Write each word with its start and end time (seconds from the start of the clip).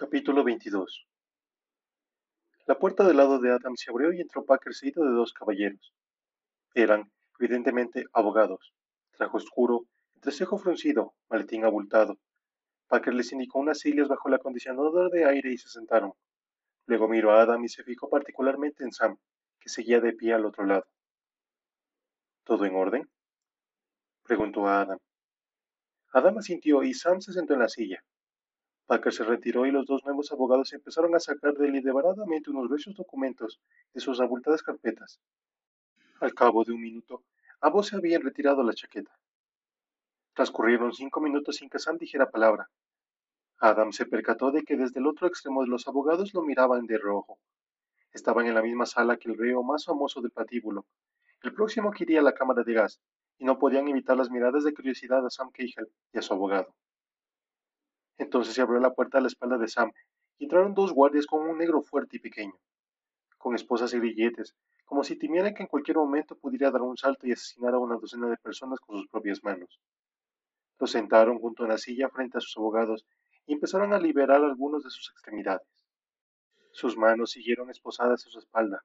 Capítulo 0.00 0.42
22 0.42 1.06
La 2.66 2.78
puerta 2.78 3.06
del 3.06 3.18
lado 3.18 3.38
de 3.38 3.50
Adam 3.50 3.76
se 3.76 3.90
abrió 3.90 4.14
y 4.14 4.22
entró 4.22 4.46
Packer 4.46 4.72
seguido 4.72 5.04
de 5.04 5.10
dos 5.10 5.34
caballeros. 5.34 5.92
Eran, 6.72 7.12
evidentemente, 7.38 8.06
abogados. 8.14 8.72
Trajo 9.10 9.36
oscuro, 9.36 9.84
entrecejo 10.14 10.56
fruncido, 10.56 11.12
maletín 11.28 11.66
abultado. 11.66 12.18
Packer 12.88 13.12
les 13.12 13.30
indicó 13.32 13.58
unas 13.58 13.80
sillas 13.80 14.08
bajo 14.08 14.30
el 14.30 14.36
acondicionador 14.36 15.10
de 15.10 15.26
aire 15.26 15.52
y 15.52 15.58
se 15.58 15.68
sentaron. 15.68 16.14
Luego 16.86 17.06
miró 17.06 17.32
a 17.32 17.42
Adam 17.42 17.62
y 17.62 17.68
se 17.68 17.84
fijó 17.84 18.08
particularmente 18.08 18.82
en 18.84 18.92
Sam, 18.92 19.18
que 19.58 19.68
seguía 19.68 20.00
de 20.00 20.14
pie 20.14 20.32
al 20.32 20.46
otro 20.46 20.64
lado. 20.64 20.86
¿Todo 22.44 22.64
en 22.64 22.74
orden? 22.74 23.10
preguntó 24.22 24.66
a 24.66 24.80
Adam. 24.80 24.98
Adam 26.14 26.38
asintió 26.38 26.82
y 26.84 26.94
Sam 26.94 27.20
se 27.20 27.34
sentó 27.34 27.52
en 27.52 27.60
la 27.60 27.68
silla. 27.68 28.02
Se 28.90 29.22
retiró 29.22 29.66
y 29.66 29.70
los 29.70 29.86
dos 29.86 30.04
nuevos 30.04 30.32
abogados 30.32 30.72
empezaron 30.72 31.14
a 31.14 31.20
sacar 31.20 31.54
deliberadamente 31.54 32.50
unos 32.50 32.66
gruesos 32.66 32.96
documentos 32.96 33.60
de 33.94 34.00
sus 34.00 34.20
abultadas 34.20 34.64
carpetas. 34.64 35.20
Al 36.20 36.34
cabo 36.34 36.64
de 36.64 36.72
un 36.72 36.80
minuto, 36.80 37.22
ambos 37.60 37.86
se 37.86 37.96
habían 37.96 38.22
retirado 38.22 38.64
la 38.64 38.74
chaqueta. 38.74 39.16
Transcurrieron 40.34 40.92
cinco 40.92 41.20
minutos 41.20 41.56
sin 41.56 41.70
que 41.70 41.78
Sam 41.78 41.98
dijera 41.98 42.30
palabra. 42.30 42.68
Adam 43.58 43.92
se 43.92 44.06
percató 44.06 44.50
de 44.50 44.64
que 44.64 44.76
desde 44.76 44.98
el 44.98 45.06
otro 45.06 45.28
extremo 45.28 45.62
de 45.62 45.68
los 45.68 45.86
abogados 45.86 46.34
lo 46.34 46.42
miraban 46.42 46.86
de 46.86 46.98
rojo. 46.98 47.38
Estaban 48.12 48.48
en 48.48 48.54
la 48.54 48.62
misma 48.62 48.86
sala 48.86 49.18
que 49.18 49.30
el 49.30 49.38
reo 49.38 49.62
más 49.62 49.84
famoso 49.84 50.20
del 50.20 50.32
patíbulo, 50.32 50.84
el 51.42 51.54
próximo 51.54 51.92
que 51.92 52.02
iría 52.02 52.20
a 52.20 52.24
la 52.24 52.34
cámara 52.34 52.64
de 52.64 52.72
gas, 52.72 53.00
y 53.38 53.44
no 53.44 53.56
podían 53.56 53.86
evitar 53.86 54.16
las 54.16 54.30
miradas 54.30 54.64
de 54.64 54.74
curiosidad 54.74 55.24
a 55.24 55.30
Sam 55.30 55.50
Cahill 55.52 55.88
y 56.12 56.18
a 56.18 56.22
su 56.22 56.34
abogado. 56.34 56.74
Entonces 58.20 58.52
se 58.52 58.60
abrió 58.60 58.78
la 58.80 58.92
puerta 58.92 59.16
a 59.16 59.22
la 59.22 59.28
espalda 59.28 59.56
de 59.56 59.66
Sam 59.66 59.92
y 60.36 60.44
entraron 60.44 60.74
dos 60.74 60.92
guardias 60.92 61.26
con 61.26 61.48
un 61.48 61.56
negro 61.56 61.80
fuerte 61.80 62.18
y 62.18 62.20
pequeño, 62.20 62.52
con 63.38 63.54
esposas 63.54 63.94
y 63.94 63.98
grilletes, 63.98 64.54
como 64.84 65.04
si 65.04 65.16
temieran 65.16 65.54
que 65.54 65.62
en 65.62 65.68
cualquier 65.68 65.96
momento 65.96 66.36
pudiera 66.36 66.70
dar 66.70 66.82
un 66.82 66.98
salto 66.98 67.26
y 67.26 67.32
asesinar 67.32 67.72
a 67.72 67.78
una 67.78 67.96
docena 67.96 68.28
de 68.28 68.36
personas 68.36 68.78
con 68.78 68.98
sus 68.98 69.08
propias 69.08 69.42
manos. 69.42 69.80
Los 70.78 70.90
sentaron 70.90 71.38
junto 71.38 71.64
a 71.64 71.68
la 71.68 71.78
silla 71.78 72.10
frente 72.10 72.36
a 72.36 72.42
sus 72.42 72.58
abogados 72.58 73.06
y 73.46 73.54
empezaron 73.54 73.94
a 73.94 73.98
liberar 73.98 74.44
algunos 74.44 74.84
de 74.84 74.90
sus 74.90 75.10
extremidades. 75.12 75.66
Sus 76.72 76.98
manos 76.98 77.30
siguieron 77.30 77.70
esposadas 77.70 78.26
a 78.26 78.30
su 78.30 78.38
espalda. 78.38 78.84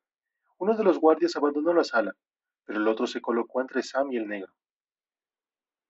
Uno 0.59 0.77
de 0.77 0.86
los 0.86 0.97
guardias 0.97 1.36
abandonó 1.36 1.73
la 1.73 1.83
sala, 1.83 2.16
pero 2.64 2.80
el 2.80 2.88
otro 2.88 3.05
se 3.05 3.20
colocó 3.20 3.59
entre 3.59 3.83
Sam 3.83 4.14
y 4.14 4.16
el 4.16 4.30
negro. 4.30 4.53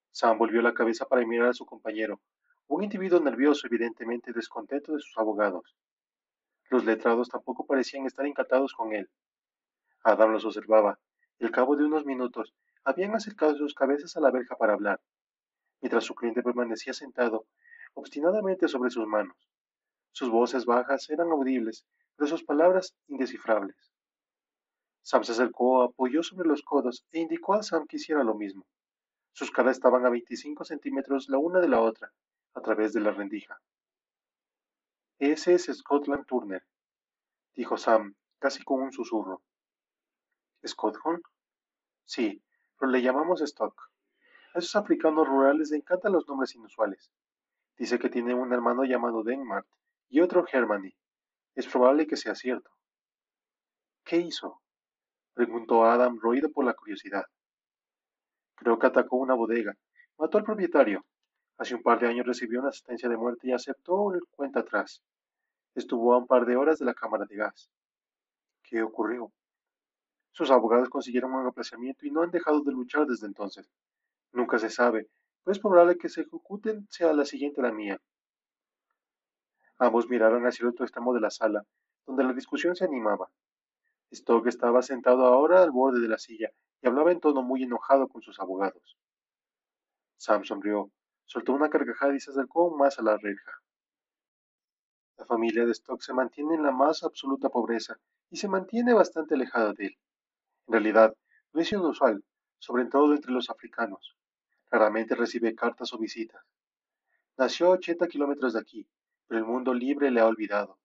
Sam 0.09 0.39
volvió 0.39 0.63
la 0.63 0.73
cabeza 0.73 1.05
para 1.05 1.23
mirar 1.27 1.49
a 1.49 1.53
su 1.53 1.67
compañero, 1.67 2.19
un 2.67 2.83
individuo 2.83 3.19
nervioso, 3.19 3.67
evidentemente 3.67 4.33
descontento 4.33 4.93
de 4.93 4.99
sus 4.99 5.17
abogados. 5.17 5.75
Los 6.69 6.83
letrados 6.83 7.29
tampoco 7.29 7.65
parecían 7.65 8.05
estar 8.05 8.25
encantados 8.25 8.73
con 8.73 8.93
él. 8.93 9.09
Adam 10.03 10.31
los 10.31 10.45
observaba, 10.45 10.99
y 11.37 11.45
al 11.45 11.51
cabo 11.51 11.75
de 11.75 11.83
unos 11.83 12.05
minutos 12.05 12.53
habían 12.83 13.13
acercado 13.13 13.55
sus 13.55 13.73
cabezas 13.73 14.15
a 14.17 14.19
la 14.19 14.31
verja 14.31 14.55
para 14.55 14.73
hablar, 14.73 14.99
mientras 15.81 16.05
su 16.05 16.15
cliente 16.15 16.41
permanecía 16.41 16.93
sentado 16.93 17.45
obstinadamente 17.93 18.67
sobre 18.67 18.89
sus 18.89 19.07
manos. 19.07 19.37
Sus 20.11 20.29
voces 20.29 20.65
bajas 20.65 21.09
eran 21.09 21.31
audibles, 21.31 21.85
pero 22.15 22.27
sus 22.27 22.43
palabras 22.43 22.95
indescifrables. 23.07 23.91
Sam 25.01 25.23
se 25.23 25.33
acercó, 25.33 25.83
apoyó 25.83 26.23
sobre 26.23 26.47
los 26.47 26.63
codos 26.63 27.05
e 27.11 27.19
indicó 27.19 27.53
a 27.53 27.63
Sam 27.63 27.85
que 27.87 27.97
hiciera 27.97 28.23
lo 28.23 28.33
mismo. 28.33 28.65
Sus 29.33 29.51
caras 29.51 29.77
estaban 29.77 30.05
a 30.05 30.09
25 30.09 30.63
centímetros 30.65 31.29
la 31.29 31.37
una 31.37 31.59
de 31.59 31.67
la 31.67 31.81
otra, 31.81 32.11
a 32.55 32.61
través 32.61 32.93
de 32.93 33.01
la 33.01 33.11
rendija. 33.11 33.61
Ese 35.19 35.53
es 35.53 35.65
Scotland 35.65 36.25
Turner, 36.25 36.63
dijo 37.53 37.77
Sam, 37.77 38.15
casi 38.39 38.63
con 38.63 38.81
un 38.81 38.91
susurro. 38.91 39.41
¿Scotland? 40.65 41.21
Sí, 42.05 42.43
pero 42.77 42.91
le 42.91 43.01
llamamos 43.01 43.41
Stock. 43.41 43.79
A 44.53 44.59
esos 44.59 44.75
africanos 44.75 45.27
rurales 45.27 45.71
les 45.71 45.79
encantan 45.79 46.13
los 46.13 46.27
nombres 46.27 46.55
inusuales. 46.55 47.11
Dice 47.77 47.99
que 47.99 48.09
tiene 48.09 48.33
un 48.33 48.53
hermano 48.53 48.83
llamado 48.85 49.23
Denmark 49.23 49.67
y 50.09 50.21
otro 50.21 50.45
Germany. 50.45 50.95
Es 51.55 51.67
probable 51.67 52.07
que 52.07 52.15
sea 52.17 52.35
cierto. 52.35 52.71
¿Qué 54.03 54.17
hizo? 54.17 54.61
preguntó 55.33 55.85
Adam, 55.85 56.19
roído 56.19 56.51
por 56.51 56.63
la 56.63 56.73
curiosidad. 56.73 57.25
Creo 58.55 58.79
que 58.79 58.87
atacó 58.87 59.17
una 59.17 59.33
bodega. 59.33 59.75
Mató 60.17 60.37
al 60.37 60.45
propietario. 60.45 61.05
Hace 61.57 61.75
un 61.75 61.83
par 61.83 61.99
de 61.99 62.07
años 62.07 62.25
recibió 62.25 62.59
una 62.59 62.69
asistencia 62.69 63.07
de 63.07 63.15
muerte 63.15 63.47
y 63.47 63.53
aceptó 63.53 64.13
el 64.13 64.21
cuenta 64.31 64.59
atrás. 64.59 65.01
Estuvo 65.73 66.13
a 66.13 66.17
un 66.17 66.27
par 66.27 66.45
de 66.45 66.57
horas 66.57 66.79
de 66.79 66.85
la 66.85 66.93
cámara 66.93 67.25
de 67.25 67.35
gas. 67.35 67.69
¿Qué 68.61 68.81
ocurrió? 68.81 69.31
Sus 70.31 70.51
abogados 70.51 70.89
consiguieron 70.89 71.33
un 71.33 71.47
aplazamiento 71.47 72.05
y 72.05 72.11
no 72.11 72.21
han 72.21 72.31
dejado 72.31 72.61
de 72.61 72.73
luchar 72.73 73.05
desde 73.05 73.27
entonces. 73.27 73.69
Nunca 74.33 74.59
se 74.59 74.69
sabe, 74.69 75.07
pero 75.43 75.53
es 75.53 75.59
probable 75.59 75.97
que 75.97 76.09
se 76.09 76.21
ejecuten 76.21 76.87
sea 76.89 77.13
la 77.13 77.23
siguiente 77.23 77.61
la 77.61 77.71
mía. 77.71 78.01
Ambos 79.77 80.09
miraron 80.09 80.45
hacia 80.45 80.63
el 80.63 80.69
otro 80.69 80.85
extremo 80.85 81.13
de 81.13 81.21
la 81.21 81.29
sala, 81.29 81.63
donde 82.05 82.25
la 82.25 82.33
discusión 82.33 82.75
se 82.75 82.83
animaba. 82.83 83.29
Stock 84.11 84.47
estaba 84.47 84.81
sentado 84.81 85.25
ahora 85.25 85.63
al 85.63 85.71
borde 85.71 86.01
de 86.01 86.07
la 86.09 86.17
silla 86.17 86.51
y 86.81 86.87
hablaba 86.87 87.11
en 87.13 87.21
tono 87.21 87.41
muy 87.41 87.63
enojado 87.63 88.09
con 88.09 88.21
sus 88.21 88.39
abogados. 88.39 88.97
Sam 90.17 90.43
sonrió, 90.43 90.91
soltó 91.25 91.53
una 91.53 91.69
carcajada 91.69 92.15
y 92.15 92.19
se 92.19 92.31
acercó 92.31 92.75
más 92.75 92.99
a 92.99 93.03
la 93.03 93.17
reja. 93.17 93.51
La 95.17 95.25
familia 95.25 95.65
de 95.65 95.71
Stock 95.71 96.01
se 96.01 96.13
mantiene 96.13 96.55
en 96.55 96.63
la 96.63 96.71
más 96.71 97.03
absoluta 97.03 97.49
pobreza 97.49 97.97
y 98.29 98.37
se 98.37 98.47
mantiene 98.47 98.93
bastante 98.93 99.35
alejada 99.35 99.73
de 99.73 99.87
él. 99.87 99.97
En 100.67 100.73
realidad, 100.73 101.15
no 101.53 101.61
es 101.61 101.71
inusual, 101.71 102.23
sobre 102.59 102.85
todo 102.85 103.13
entre 103.13 103.31
los 103.31 103.49
africanos. 103.49 104.17
Raramente 104.69 105.15
recibe 105.15 105.55
cartas 105.55 105.93
o 105.93 105.97
visitas. 105.97 106.43
Nació 107.37 107.67
a 107.67 107.75
80 107.75 108.07
kilómetros 108.07 108.53
de 108.53 108.59
aquí, 108.59 108.87
pero 109.27 109.39
el 109.39 109.45
mundo 109.45 109.73
libre 109.73 110.11
le 110.11 110.19
ha 110.19 110.27
olvidado. 110.27 110.79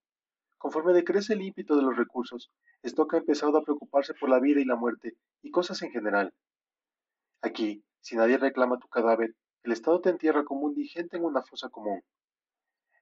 Conforme 0.58 0.92
decrece 0.92 1.32
el 1.32 1.42
ímpetu 1.42 1.74
de 1.74 1.82
los 1.82 1.96
recursos, 1.96 2.52
Stock 2.82 3.14
ha 3.14 3.18
empezado 3.18 3.56
a 3.56 3.62
preocuparse 3.62 4.14
por 4.14 4.28
la 4.28 4.38
vida 4.38 4.60
y 4.60 4.64
la 4.64 4.76
muerte 4.76 5.16
y 5.42 5.50
cosas 5.50 5.80
en 5.82 5.90
general. 5.90 6.34
Aquí, 7.40 7.82
si 8.00 8.16
nadie 8.16 8.36
reclama 8.36 8.78
tu 8.78 8.88
cadáver, 8.88 9.34
el 9.62 9.72
Estado 9.72 10.00
te 10.00 10.10
entierra 10.10 10.44
como 10.44 10.62
un 10.62 10.72
indigente 10.72 11.16
en 11.16 11.24
una 11.24 11.42
fosa 11.42 11.68
común. 11.68 12.02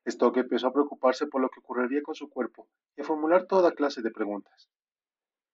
Stock 0.05 0.37
empezó 0.39 0.69
a 0.69 0.73
preocuparse 0.73 1.27
por 1.27 1.41
lo 1.41 1.49
que 1.49 1.61
ocurriría 1.61 2.03
con 2.03 2.15
su 2.15 2.29
cuerpo 2.29 2.69
y 2.97 3.03
a 3.03 3.05
formular 3.05 3.47
toda 3.47 3.73
clase 3.73 4.03
de 4.03 4.11
preguntas. 4.11 4.69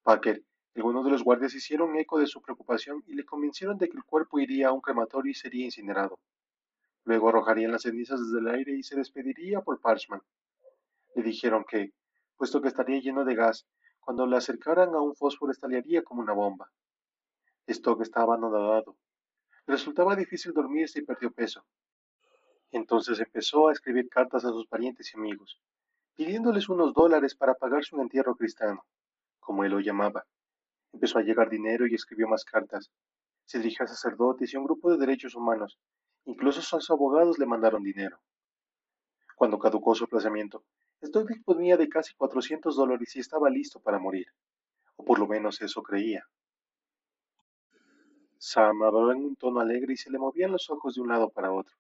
Packer 0.02 0.44
algunos 0.76 1.04
de 1.04 1.12
los 1.12 1.22
guardias 1.22 1.54
hicieron 1.54 1.96
eco 1.96 2.18
de 2.18 2.26
su 2.26 2.42
preocupación 2.42 3.04
y 3.06 3.14
le 3.14 3.24
convencieron 3.24 3.78
de 3.78 3.88
que 3.88 3.96
el 3.96 4.02
cuerpo 4.04 4.40
iría 4.40 4.68
a 4.68 4.72
un 4.72 4.80
crematorio 4.80 5.30
y 5.30 5.34
sería 5.34 5.64
incinerado. 5.64 6.18
Luego 7.04 7.28
arrojarían 7.28 7.70
las 7.70 7.82
cenizas 7.82 8.18
desde 8.20 8.40
el 8.40 8.48
aire 8.48 8.72
y 8.72 8.82
se 8.82 8.96
despediría 8.96 9.60
por 9.60 9.80
Parchman. 9.80 10.20
Le 11.14 11.22
dijeron 11.22 11.64
que, 11.68 11.92
puesto 12.36 12.60
que 12.60 12.68
estaría 12.68 13.00
lleno 13.00 13.24
de 13.24 13.36
gas, 13.36 13.68
cuando 14.00 14.26
le 14.26 14.36
acercaran 14.36 14.94
a 14.94 15.00
un 15.00 15.14
fósforo 15.14 15.52
estallaría 15.52 16.02
como 16.02 16.22
una 16.22 16.32
bomba. 16.32 16.72
Stock 17.68 18.02
estaba 18.02 18.34
anodado. 18.34 18.96
Resultaba 19.66 20.14
difícil 20.14 20.52
dormirse 20.52 20.98
y 20.98 21.04
perdió 21.04 21.32
peso. 21.32 21.64
Entonces 22.70 23.18
empezó 23.20 23.68
a 23.68 23.72
escribir 23.72 24.08
cartas 24.10 24.44
a 24.44 24.50
sus 24.50 24.66
parientes 24.66 25.10
y 25.12 25.16
amigos, 25.16 25.58
pidiéndoles 26.14 26.68
unos 26.68 26.92
dólares 26.92 27.34
para 27.34 27.54
pagarse 27.54 27.94
un 27.94 28.02
entierro 28.02 28.36
cristiano, 28.36 28.84
como 29.40 29.64
él 29.64 29.70
lo 29.70 29.80
llamaba. 29.80 30.26
Empezó 30.92 31.18
a 31.18 31.22
llegar 31.22 31.48
dinero 31.48 31.86
y 31.86 31.94
escribió 31.94 32.28
más 32.28 32.44
cartas. 32.44 32.90
Se 33.46 33.58
dirigió 33.58 33.84
a 33.84 33.88
sacerdotes 33.88 34.52
y 34.52 34.56
a 34.56 34.60
un 34.60 34.66
grupo 34.66 34.90
de 34.90 34.98
derechos 34.98 35.34
humanos. 35.34 35.78
Incluso 36.26 36.60
sus 36.60 36.90
abogados 36.90 37.38
le 37.38 37.46
mandaron 37.46 37.82
dinero. 37.82 38.20
Cuando 39.34 39.58
caducó 39.58 39.94
su 39.94 40.04
aplazamiento, 40.04 40.64
Stock 41.00 41.28
disponía 41.28 41.76
de 41.76 41.88
casi 41.88 42.14
400 42.14 42.76
dólares 42.76 43.16
y 43.16 43.20
estaba 43.20 43.48
listo 43.50 43.80
para 43.80 43.98
morir. 43.98 44.26
O 44.96 45.04
por 45.04 45.18
lo 45.18 45.26
menos 45.26 45.60
eso 45.62 45.82
creía. 45.82 46.26
Sam 48.46 48.82
hablaba 48.82 49.14
en 49.14 49.24
un 49.24 49.36
tono 49.36 49.60
alegre 49.60 49.94
y 49.94 49.96
se 49.96 50.10
le 50.10 50.18
movían 50.18 50.52
los 50.52 50.68
ojos 50.68 50.94
de 50.94 51.00
un 51.00 51.08
lado 51.08 51.30
para 51.30 51.50
otro. 51.50 51.74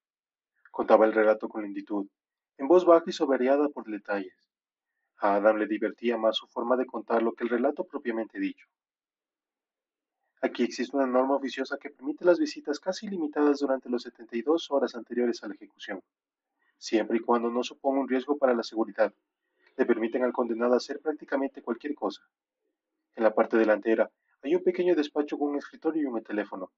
Contaba 0.70 1.04
el 1.04 1.12
relato 1.12 1.46
con 1.46 1.60
lentitud, 1.60 2.06
en 2.56 2.66
voz 2.66 2.86
baja 2.86 3.04
y 3.06 3.12
soberbiada 3.12 3.68
por 3.68 3.84
detalles. 3.84 4.34
A 5.18 5.34
Adam 5.34 5.58
le 5.58 5.66
divertía 5.66 6.16
más 6.16 6.36
su 6.36 6.46
forma 6.46 6.78
de 6.78 6.86
contarlo 6.86 7.34
que 7.34 7.44
el 7.44 7.50
relato 7.50 7.84
propiamente 7.84 8.40
dicho. 8.40 8.66
Aquí 10.40 10.62
existe 10.62 10.96
una 10.96 11.06
norma 11.06 11.36
oficiosa 11.36 11.76
que 11.76 11.90
permite 11.90 12.24
las 12.24 12.38
visitas 12.38 12.80
casi 12.80 13.08
limitadas 13.08 13.58
durante 13.58 13.90
las 13.90 14.00
72 14.00 14.70
horas 14.70 14.94
anteriores 14.94 15.44
a 15.44 15.48
la 15.48 15.54
ejecución, 15.56 16.00
siempre 16.78 17.18
y 17.18 17.20
cuando 17.20 17.50
no 17.50 17.62
suponga 17.62 18.00
un 18.00 18.08
riesgo 18.08 18.38
para 18.38 18.54
la 18.54 18.62
seguridad. 18.62 19.12
Le 19.76 19.84
permiten 19.84 20.24
al 20.24 20.32
condenado 20.32 20.76
hacer 20.76 20.98
prácticamente 21.00 21.60
cualquier 21.60 21.94
cosa. 21.94 22.22
En 23.16 23.22
la 23.22 23.34
parte 23.34 23.58
delantera 23.58 24.10
hay 24.44 24.54
un 24.54 24.62
pequeño 24.62 24.94
despacho 24.94 25.38
con 25.38 25.48
un 25.48 25.56
escritorio 25.56 26.02
y 26.02 26.06
un 26.06 26.22
teléfono, 26.22 26.70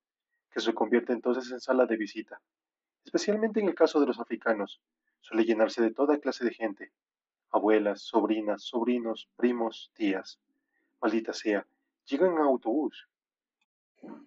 que 0.51 0.61
se 0.61 0.73
convierte 0.73 1.13
entonces 1.13 1.51
en 1.51 1.61
sala 1.61 1.85
de 1.85 1.97
visita. 1.97 2.41
Especialmente 3.05 3.59
en 3.59 3.69
el 3.69 3.75
caso 3.75 3.99
de 3.99 4.07
los 4.07 4.21
africanos, 4.21 4.81
suele 5.21 5.45
llenarse 5.45 5.83
de 5.83 5.93
toda 5.93 6.19
clase 6.19 6.45
de 6.45 6.55
gente, 6.55 6.93
Abuelas, 7.51 8.03
sobrinas, 8.03 8.63
sobrinos, 8.63 9.29
primos, 9.37 9.91
tías. 9.95 10.39
Maldita 11.01 11.33
sea, 11.33 11.67
llegan 12.05 12.33
en 12.33 12.39
autobús. 12.39 13.09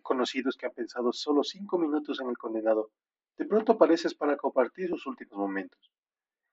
Conocidos 0.02 0.58
que 0.58 0.66
han 0.66 0.74
pensado 0.74 1.14
solo 1.14 1.44
cinco 1.44 1.78
minutos 1.78 2.20
en 2.20 2.30
el 2.30 2.38
condenado, 2.38 2.92
de 3.38 3.46
pronto 3.46 3.74
apareces 3.74 4.14
para 4.16 4.36
compartir 4.36 4.90
sus 4.90 5.06
últimos 5.06 5.38
momentos. 5.38 5.92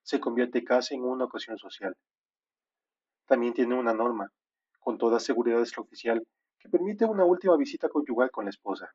Se 0.03 0.21
convierte 0.21 0.63
casi 0.63 0.95
en 0.95 1.03
una 1.03 1.25
ocasión 1.25 1.59
social. 1.59 1.97
También 3.27 3.55
tiene 3.55 3.75
una 3.75 3.93
norma, 3.93 4.31
con 4.79 4.99
toda 4.99 5.19
seguridad 5.19 5.61
extraoficial, 5.61 6.25
que 6.59 6.69
permite 6.69 7.05
una 7.05 7.25
última 7.25 7.57
visita 7.57 7.89
conyugal 7.89 8.31
con 8.31 8.45
la 8.45 8.51
esposa. 8.51 8.95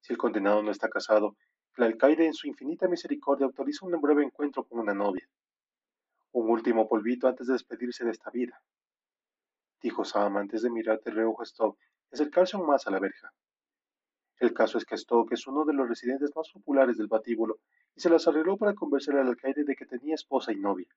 Si 0.00 0.12
el 0.12 0.18
condenado 0.18 0.62
no 0.62 0.70
está 0.70 0.88
casado, 0.88 1.36
el 1.76 1.84
alcaide 1.84 2.26
en 2.26 2.34
su 2.34 2.48
infinita 2.48 2.88
misericordia 2.88 3.46
autoriza 3.46 3.86
un 3.86 4.00
breve 4.00 4.24
encuentro 4.24 4.64
con 4.64 4.80
una 4.80 4.94
novia. 4.94 5.28
Un 6.32 6.50
último 6.50 6.88
polvito 6.88 7.28
antes 7.28 7.46
de 7.46 7.52
despedirse 7.52 8.04
de 8.04 8.10
esta 8.10 8.30
vida, 8.30 8.60
dijo 9.80 10.04
Sam 10.04 10.36
antes 10.36 10.62
de 10.62 10.70
mirar 10.70 11.00
de 11.00 11.10
reojo 11.10 11.42
a 11.42 11.44
Stock 11.44 11.78
y 12.10 12.14
acercarse 12.14 12.56
aún 12.56 12.66
más 12.66 12.86
a 12.86 12.90
la 12.90 12.98
verja. 12.98 13.32
El 14.38 14.52
caso 14.54 14.78
es 14.78 14.84
que 14.84 14.94
Stock 14.94 15.32
es 15.32 15.46
uno 15.46 15.64
de 15.64 15.72
los 15.72 15.88
residentes 15.88 16.34
más 16.34 16.50
populares 16.50 16.96
del 16.96 17.08
patíbulo 17.08 17.58
y 17.94 18.00
se 18.00 18.10
las 18.10 18.26
arregló 18.28 18.56
para 18.56 18.74
convencer 18.74 19.16
al 19.16 19.28
alcaide 19.28 19.64
de 19.64 19.74
que 19.74 19.86
tenía 19.86 20.14
esposa 20.14 20.52
y 20.52 20.56
novia, 20.56 20.88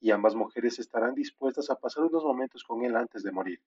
y 0.00 0.10
ambas 0.10 0.34
mujeres 0.34 0.78
estarán 0.78 1.14
dispuestas 1.14 1.68
a 1.70 1.76
pasar 1.76 2.04
unos 2.04 2.24
momentos 2.24 2.64
con 2.64 2.84
él 2.84 2.96
antes 2.96 3.22
de 3.22 3.32
morir. 3.32 3.60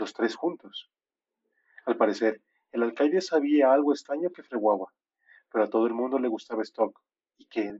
Los 0.00 0.14
tres 0.14 0.34
juntos. 0.34 0.90
Al 1.84 1.98
parecer, 1.98 2.40
el 2.72 2.82
alcaide 2.82 3.20
sabía 3.20 3.70
algo 3.70 3.92
extraño 3.92 4.30
que 4.30 4.42
freguaba, 4.42 4.86
pero 5.52 5.64
a 5.64 5.68
todo 5.68 5.86
el 5.86 5.92
mundo 5.92 6.18
le 6.18 6.26
gustaba 6.26 6.62
Stock, 6.62 6.98
y 7.36 7.44
que, 7.44 7.70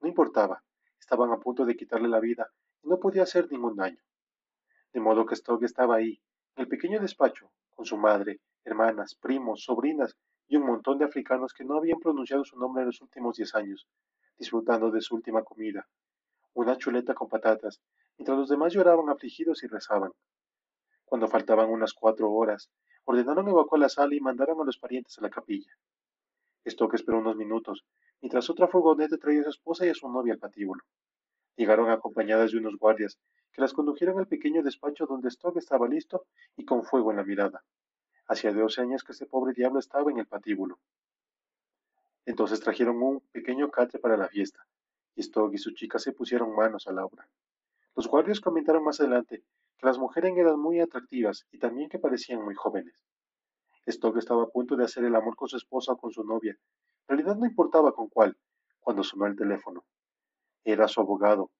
no 0.00 0.08
importaba, 0.08 0.62
estaban 1.00 1.32
a 1.32 1.40
punto 1.40 1.64
de 1.64 1.74
quitarle 1.74 2.06
la 2.06 2.20
vida 2.20 2.52
y 2.84 2.88
no 2.88 3.00
podía 3.00 3.24
hacer 3.24 3.50
ningún 3.50 3.74
daño. 3.74 4.00
De 4.92 5.00
modo 5.00 5.26
que 5.26 5.34
Stock 5.34 5.64
estaba 5.64 5.96
ahí, 5.96 6.22
en 6.54 6.62
el 6.62 6.68
pequeño 6.68 7.00
despacho, 7.00 7.50
con 7.70 7.84
su 7.84 7.96
madre, 7.96 8.38
hermanas, 8.62 9.16
primos, 9.16 9.64
sobrinas 9.64 10.16
y 10.46 10.54
un 10.54 10.66
montón 10.66 10.98
de 10.98 11.06
africanos 11.06 11.52
que 11.52 11.64
no 11.64 11.78
habían 11.78 11.98
pronunciado 11.98 12.44
su 12.44 12.56
nombre 12.60 12.82
en 12.82 12.90
los 12.90 13.00
últimos 13.00 13.38
diez 13.38 13.56
años, 13.56 13.88
disfrutando 14.38 14.92
de 14.92 15.00
su 15.00 15.16
última 15.16 15.42
comida, 15.42 15.88
una 16.54 16.76
chuleta 16.76 17.12
con 17.12 17.28
patatas, 17.28 17.80
mientras 18.16 18.38
los 18.38 18.48
demás 18.48 18.72
lloraban 18.72 19.08
afligidos 19.08 19.64
y 19.64 19.66
rezaban. 19.66 20.12
Cuando 21.10 21.26
faltaban 21.26 21.68
unas 21.70 21.92
cuatro 21.92 22.30
horas, 22.30 22.70
ordenaron 23.04 23.48
evacuar 23.48 23.80
la 23.80 23.88
sala 23.88 24.14
y 24.14 24.20
mandaron 24.20 24.60
a 24.60 24.64
los 24.64 24.78
parientes 24.78 25.18
a 25.18 25.22
la 25.22 25.28
capilla. 25.28 25.76
Stock 26.64 26.94
esperó 26.94 27.18
unos 27.18 27.34
minutos, 27.34 27.84
mientras 28.20 28.48
otra 28.48 28.68
furgoneta 28.68 29.18
traía 29.18 29.40
a 29.40 29.44
su 29.44 29.50
esposa 29.50 29.84
y 29.84 29.88
a 29.88 29.94
su 29.94 30.08
novia 30.08 30.34
al 30.34 30.38
patíbulo. 30.38 30.84
Llegaron 31.56 31.90
acompañadas 31.90 32.52
de 32.52 32.58
unos 32.58 32.76
guardias, 32.76 33.18
que 33.50 33.60
las 33.60 33.72
condujeron 33.72 34.20
al 34.20 34.28
pequeño 34.28 34.62
despacho 34.62 35.04
donde 35.06 35.30
Stock 35.30 35.56
estaba 35.56 35.88
listo 35.88 36.26
y 36.56 36.64
con 36.64 36.84
fuego 36.84 37.10
en 37.10 37.16
la 37.16 37.24
mirada. 37.24 37.64
Hacía 38.28 38.52
doce 38.52 38.80
años 38.80 39.02
que 39.02 39.10
ese 39.10 39.26
pobre 39.26 39.52
diablo 39.52 39.80
estaba 39.80 40.12
en 40.12 40.18
el 40.18 40.28
patíbulo. 40.28 40.78
Entonces 42.24 42.60
trajeron 42.60 43.02
un 43.02 43.18
pequeño 43.32 43.68
catre 43.72 43.98
para 43.98 44.16
la 44.16 44.28
fiesta, 44.28 44.64
y 45.16 45.22
Stock 45.22 45.52
y 45.54 45.58
su 45.58 45.72
chica 45.72 45.98
se 45.98 46.12
pusieron 46.12 46.54
manos 46.54 46.86
a 46.86 46.92
la 46.92 47.04
obra. 47.04 47.28
Los 47.96 48.06
guardias 48.06 48.38
comentaron 48.38 48.84
más 48.84 49.00
adelante 49.00 49.42
que 49.80 49.86
las 49.86 49.98
mujeres 49.98 50.36
eran 50.36 50.60
muy 50.60 50.78
atractivas 50.78 51.46
y 51.50 51.58
también 51.58 51.88
que 51.88 51.98
parecían 51.98 52.44
muy 52.44 52.54
jóvenes. 52.54 52.94
Stock 53.86 54.18
estaba 54.18 54.42
a 54.42 54.48
punto 54.48 54.76
de 54.76 54.84
hacer 54.84 55.04
el 55.04 55.16
amor 55.16 55.36
con 55.36 55.48
su 55.48 55.56
esposa 55.56 55.92
o 55.92 55.96
con 55.96 56.12
su 56.12 56.22
novia. 56.22 56.58
En 57.08 57.16
realidad 57.16 57.36
no 57.36 57.46
importaba 57.46 57.92
con 57.92 58.08
cuál, 58.08 58.36
cuando 58.78 59.02
sonó 59.02 59.26
el 59.26 59.36
teléfono. 59.36 59.84
Era 60.64 60.86
su 60.86 61.00
abogado. 61.00 61.50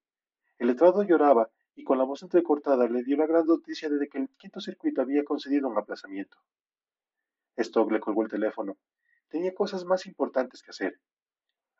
El 0.58 0.68
letrado 0.68 1.02
lloraba 1.02 1.48
y 1.74 1.82
con 1.82 1.96
la 1.96 2.04
voz 2.04 2.22
entrecortada 2.22 2.86
le 2.88 3.02
dio 3.04 3.16
la 3.16 3.26
gran 3.26 3.46
noticia 3.46 3.88
de 3.88 4.08
que 4.08 4.18
el 4.18 4.28
quinto 4.36 4.60
circuito 4.60 5.00
había 5.00 5.24
concedido 5.24 5.68
un 5.68 5.78
aplazamiento. 5.78 6.36
Stock 7.56 7.90
le 7.90 8.00
colgó 8.00 8.22
el 8.22 8.28
teléfono. 8.28 8.76
Tenía 9.28 9.54
cosas 9.54 9.86
más 9.86 10.04
importantes 10.04 10.62
que 10.62 10.70
hacer. 10.70 11.00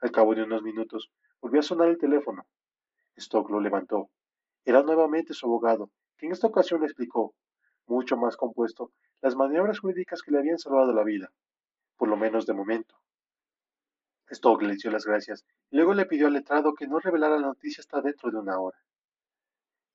Al 0.00 0.10
cabo 0.10 0.34
de 0.34 0.44
unos 0.44 0.62
minutos, 0.62 1.12
volvió 1.43 1.60
a 1.60 1.64
sonar 1.64 1.88
el 1.88 1.98
teléfono. 1.98 2.46
Stock 3.16 3.50
lo 3.50 3.60
levantó. 3.60 4.08
Era 4.64 4.82
nuevamente 4.82 5.34
su 5.34 5.46
abogado, 5.46 5.90
que 6.20 6.26
en 6.26 6.32
esta 6.32 6.49
ocasión 6.49 6.81
le 6.81 6.87
explicó, 6.87 7.34
mucho 7.87 8.19
más 8.19 8.37
compuesto, 8.37 8.93
las 9.22 9.34
maniobras 9.37 9.81
jurídicas 9.81 10.20
que 10.20 10.31
le 10.31 10.38
habían 10.38 10.58
salvado 10.58 10.93
la 10.93 11.02
vida, 11.02 11.32
por 11.96 12.08
lo 12.08 12.17
menos 12.19 12.44
de 12.44 12.52
momento. 12.52 12.94
Stock 14.28 14.61
le 14.62 14.76
dio 14.76 14.90
las 14.90 15.06
gracias 15.06 15.46
y 15.70 15.76
luego 15.76 15.94
le 15.94 16.05
pidió 16.05 16.26
al 16.26 16.34
letrado 16.34 16.75
que 16.75 16.87
no 16.87 17.00
revelara 17.00 17.38
la 17.38 17.46
noticia 17.46 17.81
hasta 17.81 18.02
dentro 18.02 18.31
de 18.31 18.37
una 18.37 18.61
hora. 18.61 18.78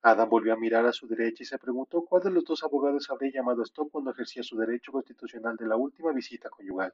Adam 0.01 0.27
volvió 0.27 0.53
a 0.53 0.57
mirar 0.57 0.85
a 0.87 0.93
su 0.93 1.07
derecha 1.07 1.43
y 1.43 1.45
se 1.45 1.59
preguntó 1.59 2.01
cuál 2.01 2.23
de 2.23 2.31
los 2.31 2.43
dos 2.43 2.63
abogados 2.63 3.09
habría 3.11 3.31
llamado 3.31 3.61
a 3.61 3.65
Stock 3.65 3.91
cuando 3.91 4.09
ejercía 4.09 4.41
su 4.41 4.57
derecho 4.57 4.91
constitucional 4.91 5.55
de 5.57 5.67
la 5.67 5.75
última 5.77 6.11
visita 6.11 6.49
conyugal. 6.49 6.91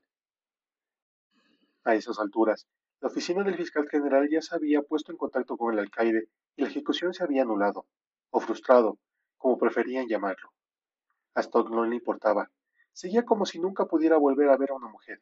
A 1.86 1.96
esas 1.96 2.20
alturas, 2.20 2.68
la 3.00 3.08
oficina 3.08 3.44
del 3.44 3.56
fiscal 3.56 3.88
general 3.90 4.28
ya 4.30 4.42
se 4.42 4.56
había 4.56 4.82
puesto 4.82 5.14
en 5.14 5.18
contacto 5.18 5.58
con 5.58 5.74
el 5.74 5.80
alcaide 5.80 6.28
y 6.58 6.64
la 6.64 6.68
ejecución 6.68 7.14
se 7.14 7.24
había 7.24 7.44
anulado, 7.44 7.86
o 8.30 8.40
frustrado, 8.40 9.00
como 9.42 9.58
preferían 9.58 10.08
llamarlo. 10.08 10.54
A 11.34 11.42
Stock 11.42 11.72
no 11.72 11.84
le 11.84 11.96
importaba. 11.96 12.52
Seguía 12.94 13.26
como 13.26 13.46
si 13.46 13.60
nunca 13.60 13.86
pudiera 13.86 14.18
volver 14.18 14.50
a 14.50 14.58
ver 14.58 14.70
a 14.70 14.76
una 14.76 14.88
mujer. 14.88 15.20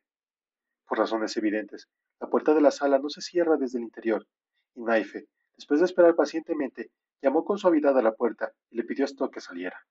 Por 0.85 0.97
razones 0.97 1.37
evidentes, 1.37 1.87
la 2.19 2.29
puerta 2.29 2.53
de 2.53 2.59
la 2.59 2.71
sala 2.71 2.99
no 2.99 3.09
se 3.09 3.21
cierra 3.21 3.55
desde 3.55 3.77
el 3.77 3.85
interior, 3.85 4.27
y 4.75 4.81
Naife, 4.81 5.27
después 5.55 5.79
de 5.79 5.85
esperar 5.85 6.15
pacientemente, 6.15 6.91
llamó 7.21 7.45
con 7.45 7.57
suavidad 7.57 7.97
a 7.97 8.01
la 8.01 8.13
puerta 8.13 8.51
y 8.69 8.75
le 8.75 8.83
pidió 8.83 9.05
a 9.05 9.07
Stock 9.07 9.33
que 9.33 9.39
saliera. 9.39 9.85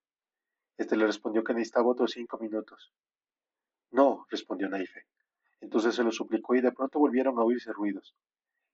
Este 0.77 0.97
le 0.97 1.07
respondió 1.07 1.43
que 1.43 1.55
necesitaba 1.55 1.89
otros 1.89 2.11
cinco 2.11 2.37
minutos. 2.39 2.93
No, 3.91 4.27
respondió 4.29 4.69
Naife. 4.69 5.07
Entonces 5.61 5.95
se 5.95 6.05
lo 6.05 6.13
suplicó 6.13 6.55
y 6.55 6.61
de 6.61 6.73
pronto 6.73 6.99
volvieron 6.99 7.39
a 7.39 7.45
oírse 7.45 7.73
ruidos. 7.73 8.15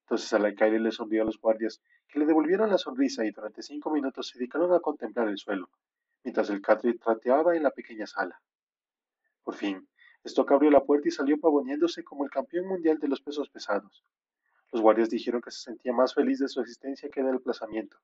Entonces 0.05 0.33
al 0.35 0.45
alcaide 0.45 0.79
le 0.79 0.93
sonrió 0.93 1.23
a 1.23 1.25
los 1.25 1.41
guardias, 1.41 1.81
que 2.09 2.19
le 2.19 2.27
devolvieron 2.27 2.69
la 2.69 2.77
sonrisa 2.77 3.25
y 3.25 3.31
durante 3.31 3.62
cinco 3.62 3.91
minutos 3.91 4.29
se 4.29 4.39
dedicaron 4.39 4.73
a 4.75 4.81
contemplar 4.81 5.29
el 5.29 5.39
suelo, 5.39 5.71
mientras 6.23 6.51
el 6.51 6.61
Catri 6.61 6.99
trateaba 6.99 7.56
en 7.56 7.62
la 7.62 7.71
pequeña 7.71 8.06
sala. 8.06 8.41
Por 9.43 9.55
fin, 9.55 9.89
Stock 10.23 10.53
abrió 10.53 10.71
la 10.71 10.85
puerta 10.85 11.09
y 11.09 11.11
salió 11.11 11.41
pavoneándose 11.41 12.05
como 12.05 12.25
el 12.25 12.31
campeón 12.31 12.67
mundial 12.67 12.99
de 12.99 13.09
los 13.09 13.23
pesos 13.23 13.49
pesados. 13.49 14.05
Los 14.73 14.83
guardias 14.83 15.09
dijeron 15.09 15.41
que 15.41 15.51
se 15.51 15.61
sentía 15.61 15.93
más 15.93 16.15
feliz 16.15 16.39
de 16.39 16.49
su 16.49 16.61
existencia 16.61 17.09
que 17.09 17.23
del 17.23 17.37
aplazamiento. 17.37 17.96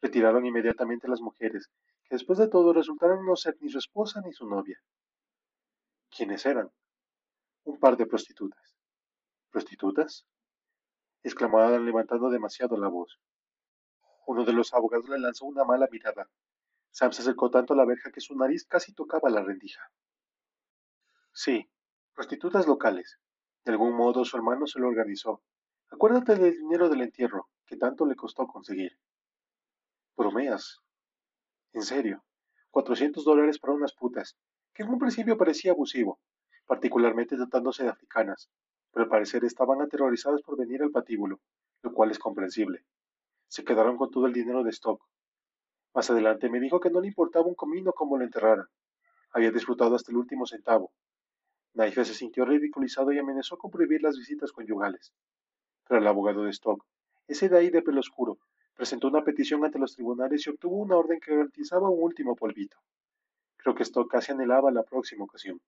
Retiraron 0.00 0.44
inmediatamente 0.44 1.08
las 1.08 1.20
mujeres, 1.20 1.70
que 2.04 2.16
después 2.16 2.38
de 2.38 2.48
todo 2.48 2.72
resultaron 2.72 3.24
no 3.24 3.36
ser 3.36 3.56
ni 3.60 3.68
su 3.68 3.78
esposa 3.78 4.20
ni 4.24 4.32
su 4.32 4.48
novia. 4.48 4.82
¿Quiénes 6.10 6.44
eran? 6.46 6.70
Un 7.64 7.78
par 7.78 7.96
de 7.96 8.06
prostitutas. 8.06 8.76
¿Prostitutas? 9.50 10.26
Levantando 11.24 12.30
demasiado 12.30 12.76
la 12.76 12.88
voz. 12.88 13.18
Uno 14.26 14.44
de 14.44 14.52
los 14.52 14.72
abogados 14.74 15.08
le 15.08 15.18
lanzó 15.18 15.46
una 15.46 15.64
mala 15.64 15.88
mirada. 15.90 16.28
Sam 16.90 17.12
se 17.12 17.22
acercó 17.22 17.50
tanto 17.50 17.74
a 17.74 17.76
la 17.76 17.84
verja 17.84 18.10
que 18.10 18.20
su 18.20 18.36
nariz 18.36 18.66
casi 18.66 18.94
tocaba 18.94 19.30
la 19.30 19.42
rendija. 19.42 19.90
Sí, 21.32 21.68
prostitutas 22.14 22.66
locales. 22.66 23.18
De 23.64 23.72
algún 23.72 23.94
modo 23.96 24.24
su 24.24 24.36
hermano 24.36 24.66
se 24.66 24.78
lo 24.78 24.88
organizó. 24.88 25.42
Acuérdate 25.90 26.36
del 26.36 26.56
dinero 26.58 26.88
del 26.88 27.00
entierro, 27.00 27.48
que 27.66 27.76
tanto 27.76 28.06
le 28.06 28.14
costó 28.14 28.46
conseguir. 28.46 28.98
Bromeas. 30.16 30.82
En 31.72 31.82
serio. 31.82 32.24
Cuatrocientos 32.70 33.24
dólares 33.24 33.58
para 33.58 33.72
unas 33.72 33.94
putas, 33.94 34.36
que 34.72 34.82
en 34.82 34.90
un 34.90 34.98
principio 34.98 35.38
parecía 35.38 35.72
abusivo, 35.72 36.20
particularmente 36.66 37.36
tratándose 37.36 37.84
de 37.84 37.90
africanas, 37.90 38.50
al 39.02 39.08
parecer 39.08 39.44
estaban 39.44 39.80
aterrorizadas 39.80 40.42
por 40.42 40.56
venir 40.56 40.82
al 40.82 40.90
patíbulo, 40.90 41.40
lo 41.82 41.92
cual 41.92 42.10
es 42.10 42.18
comprensible. 42.18 42.84
Se 43.48 43.64
quedaron 43.64 43.96
con 43.96 44.10
todo 44.10 44.26
el 44.26 44.32
dinero 44.32 44.62
de 44.62 44.70
stock. 44.70 45.02
Más 45.94 46.10
adelante 46.10 46.48
me 46.48 46.60
dijo 46.60 46.80
que 46.80 46.90
no 46.90 47.00
le 47.00 47.08
importaba 47.08 47.46
un 47.46 47.54
comino 47.54 47.92
como 47.92 48.16
lo 48.16 48.24
enterrara. 48.24 48.68
Había 49.32 49.50
disfrutado 49.50 49.94
hasta 49.94 50.10
el 50.10 50.18
último 50.18 50.46
centavo, 50.46 50.92
Naife 51.74 52.04
se 52.04 52.14
sintió 52.14 52.44
ridiculizado 52.44 53.10
y 53.10 53.18
amenazó 53.18 53.58
con 53.58 53.72
prohibir 53.72 54.00
las 54.00 54.16
visitas 54.16 54.52
conyugales. 54.52 55.12
Pero 55.88 56.00
el 56.00 56.06
abogado 56.06 56.44
de 56.44 56.50
Stock, 56.50 56.84
ese 57.26 57.48
de 57.48 57.58
ahí 57.58 57.68
de 57.68 57.82
pelo 57.82 57.98
oscuro, 57.98 58.38
presentó 58.76 59.08
una 59.08 59.24
petición 59.24 59.64
ante 59.64 59.80
los 59.80 59.94
tribunales 59.94 60.46
y 60.46 60.50
obtuvo 60.50 60.76
una 60.76 60.96
orden 60.96 61.18
que 61.18 61.32
garantizaba 61.32 61.90
un 61.90 62.00
último 62.00 62.36
polvito. 62.36 62.78
Creo 63.56 63.74
que 63.74 63.82
Stock 63.82 64.08
casi 64.08 64.30
anhelaba 64.30 64.70
la 64.70 64.84
próxima 64.84 65.24
ocasión. 65.24 65.60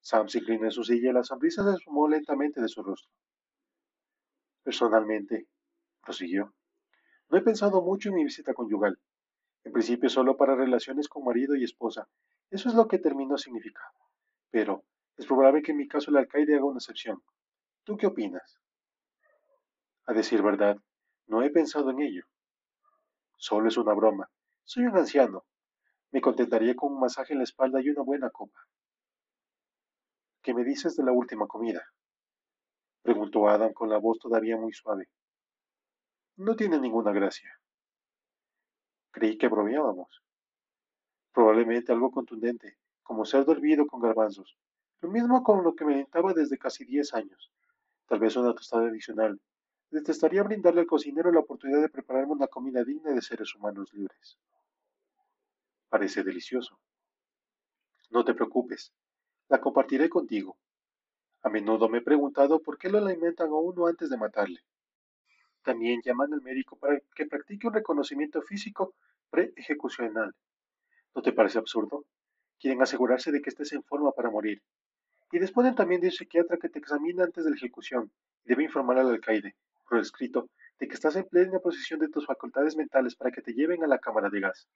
Sam 0.00 0.28
se 0.28 0.38
inclinó 0.38 0.64
en 0.64 0.70
su 0.70 0.84
silla 0.84 1.10
y 1.10 1.12
la 1.12 1.22
sonrisa 1.22 1.64
se 1.64 1.76
esfumó 1.76 2.08
lentamente 2.08 2.60
de 2.60 2.68
su 2.68 2.82
rostro. 2.82 3.10
Personalmente, 4.62 5.48
prosiguió, 6.02 6.54
no 7.30 7.38
he 7.38 7.42
pensado 7.42 7.82
mucho 7.82 8.08
en 8.08 8.14
mi 8.14 8.24
visita 8.24 8.54
conyugal. 8.54 8.98
En 9.64 9.72
principio 9.72 10.08
solo 10.08 10.36
para 10.36 10.54
relaciones 10.54 11.08
con 11.08 11.24
marido 11.24 11.54
y 11.54 11.64
esposa, 11.64 12.08
eso 12.50 12.68
es 12.68 12.74
lo 12.74 12.88
que 12.88 12.98
terminó 12.98 13.36
significando. 13.36 13.98
Pero 14.50 14.84
es 15.16 15.26
probable 15.26 15.62
que 15.62 15.72
en 15.72 15.78
mi 15.78 15.88
caso 15.88 16.10
el 16.10 16.16
alcaide 16.16 16.54
haga 16.54 16.64
una 16.64 16.78
excepción. 16.78 17.22
¿Tú 17.84 17.96
qué 17.96 18.06
opinas? 18.06 18.60
A 20.06 20.14
decir 20.14 20.42
verdad, 20.42 20.78
No 21.26 21.42
he 21.42 21.50
pensado 21.50 21.90
en 21.90 22.00
ello. 22.00 22.24
Solo 23.36 23.68
es 23.68 23.76
una 23.76 23.92
broma. 23.92 24.30
Soy 24.64 24.84
un 24.84 24.96
anciano. 24.96 25.44
Me 26.10 26.22
contentaría 26.22 26.74
con 26.74 26.94
un 26.94 27.00
masaje 27.00 27.34
en 27.34 27.40
la 27.40 27.44
espalda 27.44 27.82
y 27.82 27.90
una 27.90 28.02
buena 28.02 28.30
copa. 28.30 28.58
¿Qué 30.42 30.54
me 30.54 30.64
dices 30.64 30.96
de 30.96 31.04
la 31.04 31.12
última 31.12 31.46
comida? 31.46 31.84
preguntó 33.02 33.48
Adam 33.48 33.72
con 33.72 33.88
la 33.88 33.98
voz 33.98 34.18
todavía 34.18 34.56
muy 34.56 34.72
suave. 34.72 35.08
No 36.36 36.54
tiene 36.54 36.78
ninguna 36.78 37.12
gracia. 37.12 37.58
Creí 39.10 39.36
que 39.36 39.48
bromeábamos. 39.48 40.22
Probablemente 41.32 41.92
algo 41.92 42.10
contundente, 42.10 42.76
como 43.02 43.24
cerdo 43.24 43.52
hervido 43.52 43.86
con 43.86 44.00
garbanzos. 44.00 44.56
Lo 45.00 45.08
mismo 45.08 45.42
con 45.42 45.64
lo 45.64 45.74
que 45.74 45.84
me 45.84 45.94
alentaba 45.94 46.32
desde 46.32 46.58
casi 46.58 46.84
diez 46.84 47.14
años. 47.14 47.50
Tal 48.06 48.18
vez 48.20 48.36
una 48.36 48.54
tostada 48.54 48.88
adicional. 48.88 49.40
Detestaría 49.90 50.42
brindarle 50.42 50.82
al 50.82 50.86
cocinero 50.86 51.32
la 51.32 51.40
oportunidad 51.40 51.80
de 51.80 51.88
prepararme 51.88 52.32
una 52.32 52.48
comida 52.48 52.84
digna 52.84 53.12
de 53.12 53.22
seres 53.22 53.54
humanos 53.54 53.92
libres. 53.92 54.38
Parece 55.88 56.22
delicioso. 56.22 56.78
No 58.10 58.24
te 58.24 58.34
preocupes, 58.34 58.92
la 59.48 59.60
compartiré 59.60 60.08
contigo. 60.08 60.58
A 61.42 61.48
menudo 61.48 61.88
me 61.88 61.98
he 61.98 62.02
preguntado 62.02 62.60
por 62.60 62.76
qué 62.76 62.90
lo 62.90 62.98
alimentan 62.98 63.48
a 63.48 63.54
uno 63.54 63.86
antes 63.86 64.10
de 64.10 64.18
matarle. 64.18 64.60
También 65.62 66.02
llaman 66.04 66.32
al 66.34 66.42
médico 66.42 66.76
para 66.76 67.00
que 67.14 67.26
practique 67.26 67.66
un 67.66 67.72
reconocimiento 67.72 68.42
físico 68.42 68.94
pre-ejecucional. 69.30 70.34
¿No 71.14 71.22
te 71.22 71.32
parece 71.32 71.58
absurdo? 71.58 72.04
Quieren 72.58 72.82
asegurarse 72.82 73.32
de 73.32 73.40
que 73.40 73.50
estés 73.50 73.72
en 73.72 73.82
forma 73.82 74.12
para 74.12 74.30
morir. 74.30 74.62
Y 75.32 75.38
disponen 75.38 75.74
también 75.74 76.00
de 76.00 76.08
un 76.08 76.12
psiquiatra 76.12 76.58
que 76.58 76.68
te 76.68 76.78
examina 76.78 77.24
antes 77.24 77.44
de 77.44 77.50
la 77.50 77.56
ejecución 77.56 78.10
y 78.44 78.48
debe 78.48 78.64
informar 78.64 78.98
al 78.98 79.08
alcaide, 79.08 79.56
por 79.88 79.98
escrito, 79.98 80.48
de 80.78 80.88
que 80.88 80.94
estás 80.94 81.16
en 81.16 81.24
plena 81.24 81.58
posición 81.58 82.00
de 82.00 82.08
tus 82.08 82.26
facultades 82.26 82.76
mentales 82.76 83.14
para 83.14 83.30
que 83.30 83.42
te 83.42 83.52
lleven 83.52 83.84
a 83.84 83.86
la 83.86 83.98
cámara 83.98 84.30
de 84.30 84.40
gas. 84.40 84.68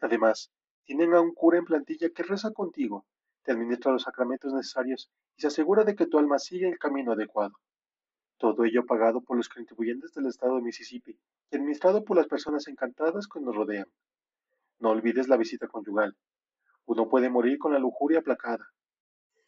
Además, 0.00 0.50
tienen 0.84 1.14
a 1.14 1.20
un 1.20 1.32
cura 1.32 1.58
en 1.58 1.64
plantilla 1.64 2.10
que 2.10 2.22
reza 2.22 2.52
contigo, 2.52 3.04
te 3.44 3.52
administra 3.52 3.92
los 3.92 4.02
sacramentos 4.02 4.52
necesarios 4.52 5.10
y 5.36 5.42
se 5.42 5.48
asegura 5.48 5.84
de 5.84 5.94
que 5.94 6.06
tu 6.06 6.18
alma 6.18 6.38
sigue 6.38 6.68
el 6.68 6.78
camino 6.78 7.12
adecuado. 7.12 7.54
Todo 8.38 8.64
ello 8.64 8.84
pagado 8.86 9.20
por 9.20 9.36
los 9.36 9.48
contribuyentes 9.48 10.12
del 10.14 10.26
estado 10.26 10.56
de 10.56 10.62
Mississippi 10.62 11.18
y 11.50 11.56
administrado 11.56 12.04
por 12.04 12.16
las 12.16 12.26
personas 12.26 12.66
encantadas 12.68 13.28
que 13.28 13.40
nos 13.40 13.54
rodean. 13.54 13.86
No 14.80 14.90
olvides 14.90 15.28
la 15.28 15.36
visita 15.36 15.68
conyugal. 15.68 16.16
Uno 16.86 17.08
puede 17.08 17.30
morir 17.30 17.58
con 17.58 17.72
la 17.72 17.78
lujuria 17.78 18.18
aplacada. 18.18 18.66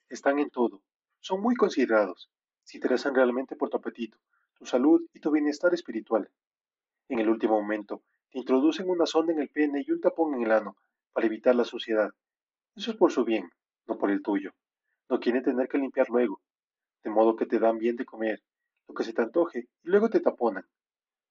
Están 0.09 0.39
en 0.39 0.51
todo. 0.51 0.83
Son 1.21 1.41
muy 1.41 1.57
considerados. 1.57 2.31
Se 2.63 2.77
interesan 2.77 3.15
realmente 3.15 3.57
por 3.57 3.71
tu 3.71 3.79
apetito, 3.79 4.19
tu 4.55 4.67
salud 4.67 5.03
y 5.13 5.21
tu 5.21 5.31
bienestar 5.31 5.75
espiritual. 5.75 6.31
En 7.09 7.19
el 7.19 7.29
último 7.29 7.61
momento, 7.61 8.03
te 8.31 8.39
introducen 8.39 8.89
una 8.89 9.07
sonda 9.07 9.33
en 9.33 9.41
el 9.41 9.49
pene 9.49 9.85
y 9.87 9.91
un 9.91 10.01
tapón 10.01 10.35
en 10.35 10.43
el 10.43 10.53
ano 10.53 10.77
para 11.13 11.27
evitar 11.27 11.55
la 11.55 11.65
suciedad. 11.65 12.11
Eso 12.75 12.91
es 12.91 12.97
por 12.97 13.11
su 13.11 13.25
bien, 13.25 13.51
no 13.87 13.99
por 13.99 14.11
el 14.11 14.23
tuyo. 14.23 14.53
No 15.09 15.21
quieren 15.21 15.43
tener 15.43 15.69
que 15.69 15.79
limpiar 15.79 16.09
luego, 16.09 16.41
de 17.03 17.11
modo 17.11 17.37
que 17.37 17.47
te 17.47 17.59
dan 17.59 17.79
bien 17.79 17.97
de 17.97 18.05
comer, 18.05 18.43
lo 18.89 18.95
que 18.95 19.05
se 19.05 19.13
te 19.13 19.23
antoje, 19.23 19.69
y 19.83 19.89
luego 19.89 20.11
te 20.11 20.21
taponan. 20.21 20.67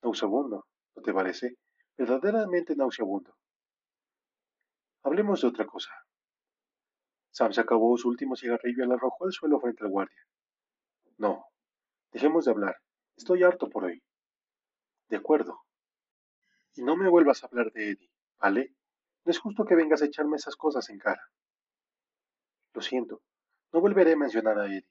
Nauseabundo, 0.02 0.66
¿no 0.96 1.02
te 1.02 1.14
parece? 1.14 1.58
Verdaderamente 1.98 2.76
nauseabundo. 2.76 3.36
Hablemos 5.04 5.42
de 5.42 5.48
otra 5.48 5.66
cosa. 5.66 5.92
Sam 7.32 7.52
se 7.52 7.62
acabó 7.62 7.98
su 7.98 8.08
último 8.08 8.36
cigarrillo 8.36 8.84
y 8.84 8.88
la 8.88 8.96
arrojó 8.96 9.26
al 9.26 9.34
suelo 9.34 9.60
frente 9.60 9.84
al 9.84 9.90
guardia. 9.90 10.26
No, 11.18 11.46
dejemos 12.12 12.46
de 12.46 12.52
hablar. 12.52 12.78
Estoy 13.18 13.44
harto 13.44 13.70
por 13.70 13.84
hoy. 13.84 14.02
De 15.10 15.18
acuerdo. 15.18 15.62
Y 16.76 16.84
no 16.84 16.96
me 16.96 17.10
vuelvas 17.10 17.44
a 17.44 17.48
hablar 17.48 17.72
de 17.72 17.92
Eddie, 17.92 18.12
¿vale? 18.40 18.74
No 19.26 19.32
es 19.32 19.40
justo 19.40 19.66
que 19.66 19.76
vengas 19.76 20.02
a 20.02 20.06
echarme 20.06 20.38
esas 20.38 20.56
cosas 20.56 20.90
en 20.90 20.98
cara. 20.98 21.22
Lo 22.76 22.82
siento, 22.82 23.22
no 23.72 23.80
volveré 23.80 24.12
a 24.12 24.18
mencionar 24.18 24.60
a 24.60 24.66
Eddie. 24.66 24.86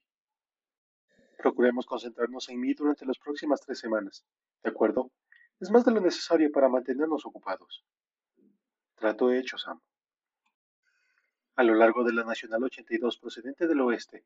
Procuremos 1.36 1.84
concentrarnos 1.84 2.48
en 2.48 2.58
mí 2.58 2.72
durante 2.72 3.04
las 3.04 3.18
próximas 3.18 3.60
tres 3.60 3.78
semanas, 3.78 4.24
¿de 4.62 4.70
acuerdo? 4.70 5.10
Es 5.60 5.70
más 5.70 5.84
de 5.84 5.92
lo 5.92 6.00
necesario 6.00 6.50
para 6.50 6.70
mantenernos 6.70 7.26
ocupados. 7.26 7.84
Trato 8.94 9.30
hecho, 9.30 9.58
Sam. 9.58 9.82
A 11.56 11.62
lo 11.62 11.74
largo 11.74 12.04
de 12.04 12.14
la 12.14 12.24
Nacional 12.24 12.64
82 12.64 13.18
procedente 13.18 13.66
del 13.66 13.82
oeste, 13.82 14.24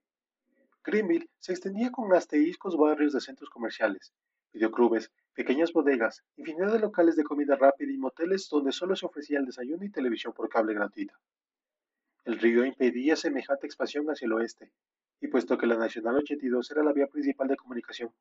Greenville 0.85 1.29
se 1.41 1.51
extendía 1.51 1.91
con 1.91 2.15
asteriscos 2.15 2.77
barrios 2.77 3.13
de 3.13 3.21
centros 3.21 3.51
comerciales, 3.51 4.15
videoclubes, 4.53 5.11
pequeñas 5.35 5.73
bodegas, 5.73 6.23
infinidad 6.37 6.73
de 6.73 6.79
locales 6.79 7.17
de 7.17 7.25
comida 7.25 7.57
rápida 7.57 7.93
y 7.93 7.99
moteles 7.99 8.49
donde 8.49 8.71
solo 8.71 8.95
se 8.95 9.07
ofrecía 9.07 9.41
el 9.41 9.47
desayuno 9.47 9.85
y 9.85 9.91
televisión 9.91 10.33
por 10.33 10.49
cable 10.49 10.75
gratuita. 10.75 11.19
El 12.29 12.39
río 12.39 12.63
impedía 12.63 13.17
semejante 13.17 13.67
expansión 13.67 14.05
hacia 14.09 14.27
el 14.27 14.35
oeste, 14.35 14.71
y 15.19 15.29
puesto 15.29 15.57
que 15.57 15.67
la 15.67 15.79
Nacional 15.79 16.17
82 16.17 16.71
era 16.73 16.83
la 16.83 16.93
vía 16.93 17.07
principal 17.07 17.49
de 17.49 17.57
comunicación, 17.57 18.13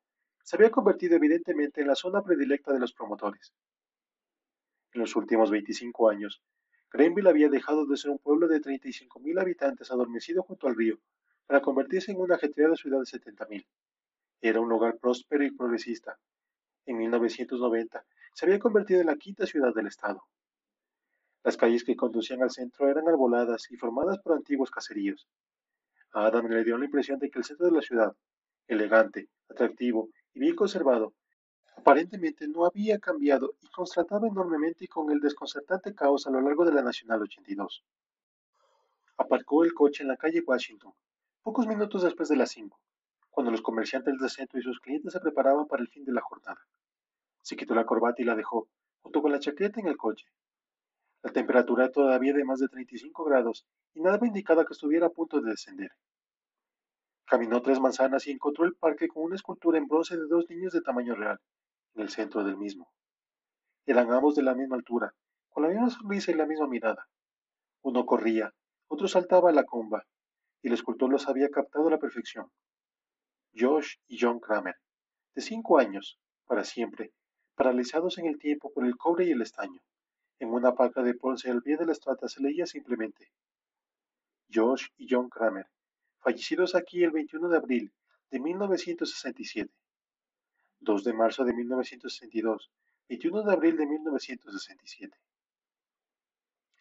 se 0.42 0.56
había 0.56 0.70
convertido 0.70 1.16
evidentemente 1.16 1.82
en 1.82 1.88
la 1.88 1.94
zona 1.94 2.22
predilecta 2.22 2.72
de 2.72 2.78
los 2.78 2.94
promotores. 2.94 3.52
En 4.94 5.02
los 5.02 5.14
últimos 5.14 5.50
25 5.50 6.08
años, 6.08 6.40
Greenville 6.90 7.28
había 7.28 7.50
dejado 7.50 7.84
de 7.84 7.98
ser 7.98 8.10
un 8.10 8.18
pueblo 8.18 8.48
de 8.48 8.62
35.000 8.62 9.42
habitantes 9.42 9.90
adormecido 9.90 10.42
junto 10.42 10.68
al 10.68 10.76
río 10.76 10.98
para 11.46 11.60
convertirse 11.60 12.10
en 12.10 12.18
una 12.18 12.36
ajetreada 12.36 12.76
ciudad 12.76 13.00
de 13.00 13.04
70.000. 13.04 13.66
Era 14.40 14.58
un 14.58 14.70
lugar 14.70 14.96
próspero 14.96 15.44
y 15.44 15.50
progresista. 15.50 16.18
En 16.86 16.96
1990 16.96 18.06
se 18.32 18.46
había 18.46 18.58
convertido 18.58 19.02
en 19.02 19.08
la 19.08 19.16
quinta 19.16 19.44
ciudad 19.44 19.74
del 19.74 19.88
estado. 19.88 20.22
Las 21.48 21.56
calles 21.56 21.82
que 21.82 21.96
conducían 21.96 22.42
al 22.42 22.50
centro 22.50 22.90
eran 22.90 23.08
arboladas 23.08 23.70
y 23.70 23.78
formadas 23.78 24.18
por 24.18 24.34
antiguos 24.34 24.70
caseríos. 24.70 25.26
A 26.12 26.26
Adam 26.26 26.46
le 26.46 26.62
dio 26.62 26.76
la 26.76 26.84
impresión 26.84 27.18
de 27.18 27.30
que 27.30 27.38
el 27.38 27.44
centro 27.46 27.64
de 27.64 27.72
la 27.72 27.80
ciudad, 27.80 28.14
elegante, 28.66 29.30
atractivo 29.48 30.10
y 30.34 30.40
bien 30.40 30.54
conservado, 30.54 31.14
aparentemente 31.74 32.46
no 32.48 32.66
había 32.66 32.98
cambiado 32.98 33.54
y 33.62 33.68
contrastaba 33.68 34.28
enormemente 34.28 34.88
con 34.88 35.10
el 35.10 35.20
desconcertante 35.20 35.94
caos 35.94 36.26
a 36.26 36.30
lo 36.30 36.42
largo 36.42 36.66
de 36.66 36.72
la 36.74 36.82
Nacional 36.82 37.22
82. 37.22 37.82
Aparcó 39.16 39.64
el 39.64 39.72
coche 39.72 40.02
en 40.02 40.08
la 40.08 40.18
calle 40.18 40.44
Washington, 40.46 40.92
pocos 41.40 41.66
minutos 41.66 42.02
después 42.02 42.28
de 42.28 42.36
las 42.36 42.50
cinco, 42.50 42.78
cuando 43.30 43.50
los 43.50 43.62
comerciantes 43.62 44.18
del 44.18 44.28
centro 44.28 44.60
y 44.60 44.62
sus 44.62 44.80
clientes 44.80 45.14
se 45.14 45.20
preparaban 45.20 45.66
para 45.66 45.80
el 45.80 45.88
fin 45.88 46.04
de 46.04 46.12
la 46.12 46.20
jornada. 46.20 46.60
Se 47.40 47.56
quitó 47.56 47.74
la 47.74 47.86
corbata 47.86 48.20
y 48.20 48.26
la 48.26 48.36
dejó, 48.36 48.68
junto 49.00 49.22
con 49.22 49.32
la 49.32 49.38
chaqueta 49.38 49.80
en 49.80 49.86
el 49.86 49.96
coche, 49.96 50.26
la 51.28 51.32
temperatura 51.34 51.90
todavía 51.90 52.32
de 52.32 52.42
más 52.42 52.58
de 52.58 52.68
35 52.68 53.22
grados 53.24 53.66
y 53.92 54.00
nada 54.00 54.16
me 54.18 54.28
indicaba 54.28 54.64
que 54.64 54.72
estuviera 54.72 55.08
a 55.08 55.10
punto 55.10 55.42
de 55.42 55.50
descender. 55.50 55.90
Caminó 57.26 57.60
tres 57.60 57.80
manzanas 57.80 58.26
y 58.26 58.30
encontró 58.30 58.64
el 58.64 58.74
parque 58.74 59.08
con 59.08 59.24
una 59.24 59.34
escultura 59.36 59.76
en 59.76 59.86
bronce 59.86 60.16
de 60.16 60.26
dos 60.26 60.48
niños 60.48 60.72
de 60.72 60.80
tamaño 60.80 61.14
real, 61.14 61.38
en 61.96 62.02
el 62.02 62.08
centro 62.08 62.44
del 62.44 62.56
mismo. 62.56 62.90
Eran 63.84 64.10
ambos 64.10 64.36
de 64.36 64.42
la 64.42 64.54
misma 64.54 64.76
altura, 64.76 65.14
con 65.50 65.64
la 65.64 65.68
misma 65.68 65.90
sonrisa 65.90 66.30
y 66.30 66.34
la 66.34 66.46
misma 66.46 66.66
mirada. 66.66 67.06
Uno 67.82 68.06
corría, 68.06 68.54
otro 68.88 69.06
saltaba 69.06 69.50
a 69.50 69.52
la 69.52 69.64
comba, 69.64 70.06
y 70.62 70.68
el 70.68 70.74
escultor 70.74 71.10
los 71.10 71.28
había 71.28 71.50
captado 71.50 71.88
a 71.88 71.90
la 71.90 71.98
perfección. 71.98 72.50
Josh 73.54 73.96
y 74.06 74.16
John 74.18 74.40
Kramer, 74.40 74.76
de 75.34 75.42
cinco 75.42 75.78
años, 75.78 76.18
para 76.46 76.64
siempre, 76.64 77.12
paralizados 77.54 78.16
en 78.16 78.24
el 78.24 78.38
tiempo 78.38 78.72
por 78.72 78.86
el 78.86 78.96
cobre 78.96 79.26
y 79.26 79.32
el 79.32 79.42
estaño. 79.42 79.82
En 80.40 80.50
una 80.52 80.72
placa 80.72 81.02
de 81.02 81.14
bronce 81.14 81.50
al 81.50 81.62
pie 81.62 81.76
de 81.76 81.86
la 81.86 81.92
estatua 81.92 82.28
se 82.28 82.40
leía 82.40 82.64
simplemente 82.64 83.32
Josh 84.52 84.86
y 84.96 85.08
John 85.10 85.28
Kramer, 85.28 85.66
fallecidos 86.20 86.76
aquí 86.76 87.02
el 87.02 87.10
21 87.10 87.48
de 87.48 87.56
abril 87.56 87.92
de 88.30 88.38
1967, 88.38 89.72
2 90.80 91.04
de 91.04 91.12
marzo 91.12 91.44
de 91.44 91.52
1962, 91.54 92.70
21 93.08 93.42
de 93.42 93.52
abril 93.52 93.76
de 93.76 93.86
1967. 93.86 95.18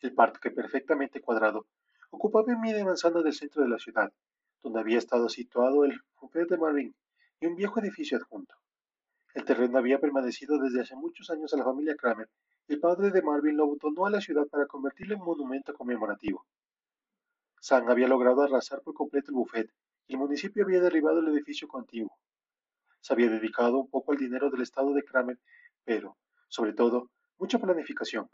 El 0.01 0.13
parque 0.13 0.51
perfectamente 0.51 1.19
cuadrado 1.19 1.65
ocupaba 2.11 2.53
en 2.53 2.61
media 2.61 2.85
manzana 2.85 3.21
del 3.21 3.33
centro 3.33 3.63
de 3.63 3.69
la 3.69 3.79
ciudad, 3.79 4.13
donde 4.61 4.79
había 4.79 4.99
estado 4.99 5.29
situado 5.29 5.83
el 5.83 5.99
buffet 6.21 6.47
de 6.47 6.57
Marine 6.57 6.93
y 7.39 7.47
un 7.47 7.55
viejo 7.55 7.79
edificio 7.79 8.17
adjunto. 8.17 8.53
El 9.33 9.45
terreno 9.45 9.79
había 9.79 9.99
permanecido 9.99 10.59
desde 10.59 10.81
hace 10.81 10.95
muchos 10.95 11.29
años 11.31 11.53
a 11.53 11.57
la 11.57 11.63
familia 11.63 11.95
Kramer 11.95 12.29
el 12.67 12.79
padre 12.81 13.11
de 13.11 13.21
Marvin 13.21 13.55
lo 13.55 13.75
donó 13.79 14.05
a 14.05 14.09
la 14.09 14.19
ciudad 14.19 14.45
para 14.47 14.67
convertirlo 14.67 15.15
en 15.15 15.21
monumento 15.21 15.73
conmemorativo. 15.73 16.45
Sam 17.59 17.89
había 17.89 18.07
logrado 18.07 18.41
arrasar 18.43 18.81
por 18.81 18.93
completo 18.93 19.31
el 19.31 19.35
buffet 19.35 19.71
y 20.05 20.13
el 20.13 20.19
municipio 20.19 20.63
había 20.63 20.81
derribado 20.81 21.19
el 21.19 21.29
edificio 21.29 21.67
contiguo. 21.67 22.17
Se 22.99 23.13
había 23.13 23.29
dedicado 23.29 23.79
un 23.79 23.89
poco 23.89 24.11
al 24.11 24.17
dinero 24.17 24.49
del 24.49 24.61
estado 24.61 24.93
de 24.93 25.03
Kramer, 25.03 25.39
pero, 25.85 26.17
sobre 26.49 26.73
todo, 26.73 27.09
mucha 27.37 27.57
planificación. 27.57 28.29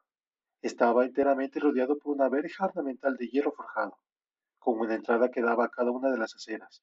Estaba 0.62 1.06
enteramente 1.06 1.60
rodeado 1.60 1.98
por 2.00 2.16
una 2.16 2.30
verja 2.30 2.66
ornamental 2.66 3.16
de 3.18 3.28
hierro 3.28 3.52
forjado, 3.52 3.98
con 4.58 4.80
una 4.80 4.96
entrada 4.96 5.30
que 5.30 5.42
daba 5.42 5.66
a 5.66 5.70
cada 5.70 5.92
una 5.92 6.10
de 6.10 6.18
las 6.18 6.36
aceras. 6.36 6.82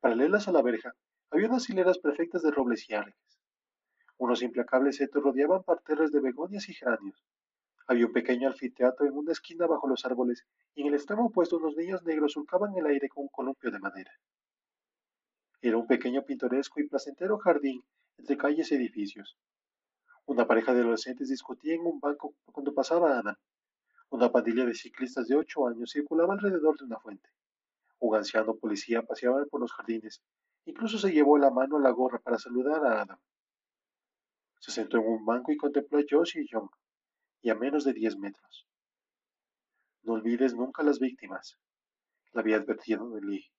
Paralelas 0.00 0.48
a 0.48 0.52
la 0.52 0.62
verja, 0.62 0.94
había 1.30 1.48
unas 1.48 1.68
hileras 1.70 1.98
perfectas 1.98 2.42
de 2.42 2.50
robles 2.50 2.88
y 2.88 2.94
árboles. 2.94 3.31
Unos 4.18 4.42
implacables 4.42 4.96
setos 4.96 5.22
rodeaban 5.22 5.62
parterres 5.62 6.12
de 6.12 6.20
begonias 6.20 6.68
y 6.68 6.74
geranios. 6.74 7.22
Había 7.86 8.06
un 8.06 8.12
pequeño 8.12 8.48
anfiteatro 8.48 9.06
en 9.06 9.16
una 9.16 9.32
esquina 9.32 9.66
bajo 9.66 9.88
los 9.88 10.04
árboles, 10.04 10.46
y 10.74 10.82
en 10.82 10.88
el 10.88 10.94
extremo 10.94 11.26
opuesto 11.26 11.56
unos 11.56 11.76
niños 11.76 12.02
negros 12.04 12.32
surcaban 12.32 12.76
el 12.76 12.86
aire 12.86 13.08
con 13.08 13.24
un 13.24 13.28
columpio 13.28 13.70
de 13.70 13.80
madera. 13.80 14.12
Era 15.60 15.76
un 15.76 15.86
pequeño 15.86 16.24
pintoresco 16.24 16.80
y 16.80 16.88
placentero 16.88 17.38
jardín 17.38 17.84
entre 18.18 18.36
calles 18.36 18.70
y 18.70 18.76
edificios. 18.76 19.36
Una 20.26 20.46
pareja 20.46 20.72
de 20.72 20.80
adolescentes 20.80 21.28
discutía 21.28 21.74
en 21.74 21.86
un 21.86 21.98
banco 21.98 22.34
cuando 22.52 22.72
pasaba 22.72 23.18
Ana. 23.18 23.38
Una 24.10 24.30
pandilla 24.30 24.64
de 24.64 24.74
ciclistas 24.74 25.26
de 25.26 25.36
ocho 25.36 25.66
años 25.66 25.90
circulaba 25.92 26.34
alrededor 26.34 26.78
de 26.78 26.84
una 26.84 26.98
fuente. 26.98 27.28
Un 27.98 28.16
anciano 28.16 28.56
policía 28.56 29.02
paseaba 29.02 29.44
por 29.46 29.60
los 29.60 29.72
jardines. 29.72 30.22
Incluso 30.64 30.98
se 30.98 31.12
llevó 31.12 31.38
la 31.38 31.50
mano 31.50 31.76
a 31.76 31.80
la 31.80 31.90
gorra 31.90 32.18
para 32.18 32.38
saludar 32.38 32.84
a 32.84 33.02
Adam. 33.02 33.18
Se 34.62 34.70
sentó 34.70 34.98
en 34.98 35.08
un 35.08 35.24
banco 35.24 35.50
y 35.50 35.56
contempló 35.56 35.98
a 35.98 36.04
Josh 36.08 36.38
y 36.38 36.46
John, 36.48 36.70
y 37.40 37.50
a 37.50 37.56
menos 37.56 37.82
de 37.82 37.92
diez 37.92 38.16
metros. 38.16 38.68
No 40.04 40.12
olvides 40.12 40.54
nunca 40.54 40.84
las 40.84 41.00
víctimas, 41.00 41.58
le 42.32 42.40
había 42.40 42.58
advertido 42.58 43.18
Lee. 43.18 43.50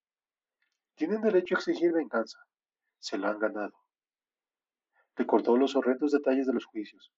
Tienen 0.95 1.19
derecho 1.19 1.55
a 1.55 1.57
exigir 1.57 1.91
venganza. 1.91 2.39
Se 2.99 3.17
lo 3.17 3.27
han 3.27 3.37
ganado. 3.37 3.73
Recordó 5.17 5.57
los 5.57 5.75
horrendos 5.75 6.13
detalles 6.13 6.47
de 6.47 6.53
los 6.53 6.63
juicios. 6.63 7.11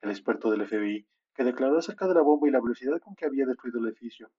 El 0.00 0.10
experto 0.10 0.48
del 0.52 0.64
FBI, 0.64 1.04
que 1.34 1.42
declaró 1.42 1.78
acerca 1.78 2.06
de 2.06 2.14
la 2.14 2.22
bomba 2.22 2.46
y 2.46 2.52
la 2.52 2.60
velocidad 2.60 3.00
con 3.00 3.16
que 3.16 3.26
había 3.26 3.46
destruido 3.46 3.80
el 3.80 3.88
edificio, 3.88 4.30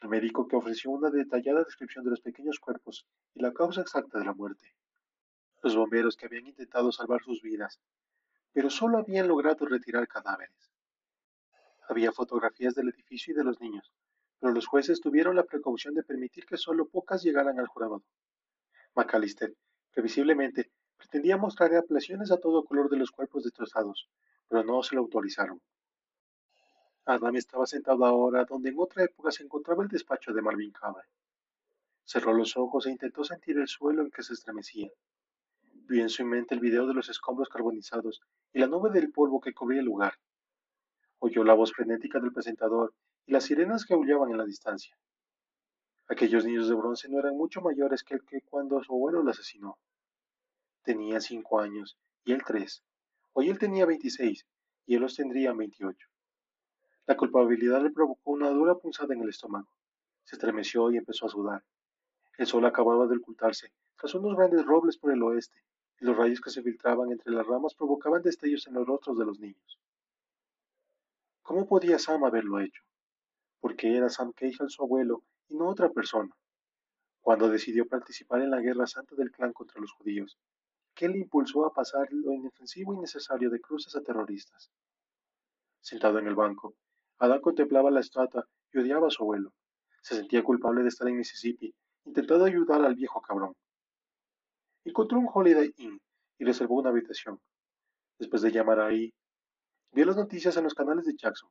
el 0.00 0.08
médico 0.08 0.48
que 0.48 0.56
ofreció 0.56 0.90
una 0.90 1.10
detallada 1.10 1.64
descripción 1.64 2.02
de 2.02 2.12
los 2.12 2.22
pequeños 2.22 2.58
cuerpos 2.60 3.06
y 3.34 3.42
la 3.42 3.52
causa 3.52 3.82
exacta 3.82 4.18
de 4.18 4.24
la 4.24 4.32
muerte. 4.32 4.74
Los 5.62 5.76
bomberos 5.76 6.16
que 6.16 6.24
habían 6.24 6.46
intentado 6.46 6.90
salvar 6.92 7.20
sus 7.22 7.42
vidas, 7.42 7.78
pero 8.52 8.70
solo 8.70 8.98
habían 8.98 9.28
logrado 9.28 9.66
retirar 9.66 10.06
cadáveres. 10.08 10.70
Había 11.88 12.12
fotografías 12.12 12.74
del 12.74 12.90
edificio 12.90 13.32
y 13.32 13.36
de 13.36 13.44
los 13.44 13.60
niños, 13.60 13.92
pero 14.38 14.52
los 14.52 14.66
jueces 14.66 15.00
tuvieron 15.00 15.36
la 15.36 15.44
precaución 15.44 15.94
de 15.94 16.02
permitir 16.02 16.46
que 16.46 16.56
solo 16.56 16.88
pocas 16.88 17.22
llegaran 17.22 17.58
al 17.58 17.66
jurado. 17.66 18.02
McAllister, 18.94 19.54
previsiblemente, 19.92 20.70
pretendía 20.96 21.36
mostrar 21.36 21.74
ampliaciones 21.74 22.30
a 22.30 22.38
todo 22.38 22.64
color 22.64 22.90
de 22.90 22.98
los 22.98 23.10
cuerpos 23.10 23.44
destrozados, 23.44 24.08
pero 24.48 24.64
no 24.64 24.82
se 24.82 24.94
lo 24.94 25.02
autorizaron. 25.02 25.60
Adam 27.04 27.36
estaba 27.36 27.66
sentado 27.66 28.04
ahora 28.04 28.44
donde 28.44 28.68
en 28.68 28.78
otra 28.78 29.04
época 29.04 29.30
se 29.30 29.42
encontraba 29.42 29.82
el 29.82 29.88
despacho 29.88 30.32
de 30.34 30.42
Marvin 30.42 30.72
Cabra. 30.72 31.08
Cerró 32.04 32.34
los 32.34 32.56
ojos 32.56 32.86
e 32.86 32.90
intentó 32.90 33.24
sentir 33.24 33.58
el 33.58 33.66
suelo 33.66 34.02
en 34.02 34.10
que 34.10 34.22
se 34.22 34.34
estremecía. 34.34 34.90
Vio 35.90 36.02
en 36.02 36.10
su 36.10 36.22
mente 36.22 36.54
el 36.54 36.60
video 36.60 36.86
de 36.86 36.92
los 36.92 37.08
escombros 37.08 37.48
carbonizados 37.48 38.20
y 38.52 38.58
la 38.58 38.66
nube 38.66 38.90
del 38.90 39.10
polvo 39.10 39.40
que 39.40 39.54
cubría 39.54 39.80
el 39.80 39.86
lugar. 39.86 40.12
Oyó 41.18 41.44
la 41.44 41.54
voz 41.54 41.72
frenética 41.72 42.20
del 42.20 42.30
presentador 42.30 42.92
y 43.24 43.32
las 43.32 43.44
sirenas 43.44 43.86
que 43.86 43.94
aullaban 43.94 44.30
en 44.30 44.36
la 44.36 44.44
distancia. 44.44 44.94
Aquellos 46.06 46.44
niños 46.44 46.68
de 46.68 46.74
bronce 46.74 47.08
no 47.08 47.18
eran 47.18 47.38
mucho 47.38 47.62
mayores 47.62 48.04
que 48.04 48.16
el 48.16 48.24
que 48.26 48.42
cuando 48.42 48.82
su 48.82 48.92
abuelo 48.92 49.22
lo 49.22 49.30
asesinó. 49.30 49.78
Tenía 50.82 51.22
cinco 51.22 51.58
años 51.58 51.96
y 52.22 52.32
él 52.32 52.42
tres. 52.46 52.84
Hoy 53.32 53.48
él 53.48 53.58
tenía 53.58 53.86
veintiséis 53.86 54.46
y 54.84 54.94
él 54.94 55.00
los 55.00 55.16
tendría 55.16 55.54
veintiocho. 55.54 56.08
La 57.06 57.16
culpabilidad 57.16 57.82
le 57.82 57.92
provocó 57.92 58.32
una 58.32 58.50
dura 58.50 58.74
punzada 58.74 59.14
en 59.14 59.22
el 59.22 59.30
estómago. 59.30 59.70
Se 60.24 60.36
estremeció 60.36 60.90
y 60.90 60.98
empezó 60.98 61.24
a 61.24 61.30
sudar. 61.30 61.64
El 62.36 62.46
sol 62.46 62.66
acababa 62.66 63.06
de 63.06 63.16
ocultarse 63.16 63.72
tras 63.96 64.14
unos 64.14 64.36
grandes 64.36 64.66
robles 64.66 64.98
por 64.98 65.12
el 65.12 65.22
oeste, 65.22 65.58
los 66.00 66.16
rayos 66.16 66.40
que 66.40 66.50
se 66.50 66.62
filtraban 66.62 67.10
entre 67.10 67.32
las 67.32 67.46
ramas 67.46 67.74
provocaban 67.74 68.22
destellos 68.22 68.66
en 68.66 68.74
los 68.74 68.86
rostros 68.86 69.18
de 69.18 69.24
los 69.24 69.40
niños. 69.40 69.78
¿Cómo 71.42 71.66
podía 71.66 71.98
Sam 71.98 72.24
haberlo 72.24 72.60
hecho? 72.60 72.82
Porque 73.60 73.96
era 73.96 74.08
Sam 74.08 74.32
Keijal 74.32 74.70
su 74.70 74.82
abuelo 74.82 75.24
y 75.48 75.56
no 75.56 75.68
otra 75.68 75.88
persona. 75.90 76.36
Cuando 77.20 77.48
decidió 77.48 77.86
participar 77.86 78.42
en 78.42 78.50
la 78.50 78.60
guerra 78.60 78.86
santa 78.86 79.14
del 79.16 79.32
clan 79.32 79.52
contra 79.52 79.80
los 79.80 79.92
judíos, 79.92 80.38
¿qué 80.94 81.08
le 81.08 81.18
impulsó 81.18 81.66
a 81.66 81.72
pasar 81.72 82.08
lo 82.10 82.32
inofensivo 82.32 82.94
y 82.94 82.98
necesario 82.98 83.50
de 83.50 83.60
cruces 83.60 83.96
a 83.96 84.02
terroristas? 84.02 84.70
Sentado 85.80 86.18
en 86.18 86.26
el 86.26 86.34
banco, 86.34 86.74
Adán 87.18 87.40
contemplaba 87.40 87.90
la 87.90 88.00
estatua 88.00 88.46
y 88.72 88.78
odiaba 88.78 89.08
a 89.08 89.10
su 89.10 89.22
abuelo. 89.22 89.52
Se 90.02 90.14
sentía 90.14 90.44
culpable 90.44 90.82
de 90.82 90.88
estar 90.88 91.08
en 91.08 91.16
Mississippi, 91.16 91.74
intentando 92.04 92.44
ayudar 92.44 92.84
al 92.84 92.94
viejo 92.94 93.20
cabrón. 93.20 93.54
Encontró 94.88 95.18
un 95.18 95.28
Holiday 95.30 95.70
Inn 95.76 96.00
y 96.38 96.46
reservó 96.46 96.76
una 96.76 96.88
habitación. 96.88 97.38
Después 98.18 98.40
de 98.40 98.50
llamar 98.50 98.80
ahí, 98.80 99.12
vio 99.92 100.06
las 100.06 100.16
noticias 100.16 100.56
en 100.56 100.64
los 100.64 100.72
canales 100.72 101.04
de 101.04 101.14
Jackson. 101.14 101.50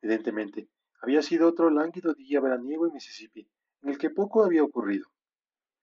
Evidentemente, 0.00 0.66
había 1.02 1.20
sido 1.20 1.46
otro 1.46 1.68
lánguido 1.68 2.14
día 2.14 2.40
veraniego 2.40 2.86
en 2.86 2.94
Mississippi, 2.94 3.46
en 3.82 3.90
el 3.90 3.98
que 3.98 4.08
poco 4.08 4.42
había 4.42 4.64
ocurrido. 4.64 5.08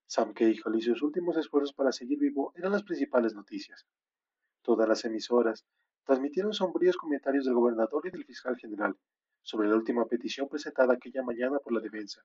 Sam 0.08 0.34
Cahill 0.34 0.64
y 0.74 0.82
sus 0.82 1.04
últimos 1.04 1.38
esfuerzos 1.38 1.72
para 1.72 1.92
seguir 1.92 2.18
vivo 2.18 2.52
eran 2.56 2.72
las 2.72 2.82
principales 2.82 3.36
noticias. 3.36 3.86
Todas 4.64 4.90
las 4.90 5.06
emisoras 5.06 5.68
transmitieron 6.04 6.54
sombríos 6.54 6.98
comentarios 6.98 7.46
del 7.46 7.54
gobernador 7.54 8.08
y 8.08 8.10
del 8.10 8.26
fiscal 8.26 8.58
general, 8.58 8.98
sobre 9.44 9.70
la 9.70 9.76
última 9.76 10.08
petición 10.08 10.50
presentada 10.50 10.96
aquella 10.96 11.22
mañana 11.22 11.60
por 11.60 11.74
la 11.74 11.80
defensa, 11.80 12.24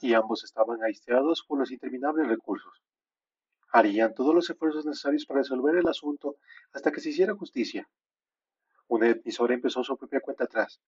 y 0.00 0.12
ambos 0.14 0.42
estaban 0.42 0.82
aisteados 0.82 1.44
por 1.46 1.60
los 1.60 1.70
interminables 1.70 2.26
recursos. 2.26 2.82
Harían 3.72 4.14
todos 4.14 4.34
los 4.34 4.50
esfuerzos 4.50 4.84
necesarios 4.84 5.24
para 5.24 5.40
resolver 5.40 5.76
el 5.76 5.88
asunto 5.88 6.36
hasta 6.72 6.92
que 6.92 7.00
se 7.00 7.08
hiciera 7.08 7.34
justicia. 7.34 7.88
Una 8.86 9.08
emisora 9.08 9.54
empezó 9.54 9.82
su 9.82 9.96
propia 9.96 10.20
cuenta 10.20 10.44
atrás. 10.44 10.78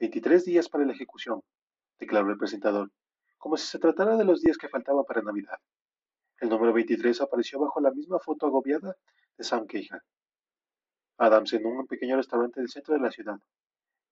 23 0.00 0.44
días 0.44 0.68
para 0.68 0.84
la 0.84 0.92
ejecución, 0.92 1.40
declaró 1.98 2.30
el 2.30 2.36
presentador, 2.36 2.90
como 3.38 3.56
si 3.56 3.66
se 3.66 3.78
tratara 3.78 4.18
de 4.18 4.24
los 4.24 4.42
días 4.42 4.58
que 4.58 4.68
faltaban 4.68 5.04
para 5.06 5.22
Navidad. 5.22 5.58
El 6.40 6.50
número 6.50 6.74
23 6.74 7.22
apareció 7.22 7.58
bajo 7.58 7.80
la 7.80 7.90
misma 7.90 8.18
foto 8.18 8.46
agobiada 8.46 8.94
de 9.38 9.44
Sam 9.44 9.66
Keehan. 9.66 10.00
Adams 11.16 11.54
en 11.54 11.64
un 11.64 11.86
pequeño 11.86 12.16
restaurante 12.16 12.60
del 12.60 12.68
centro 12.68 12.94
de 12.94 13.00
la 13.00 13.10
ciudad. 13.10 13.38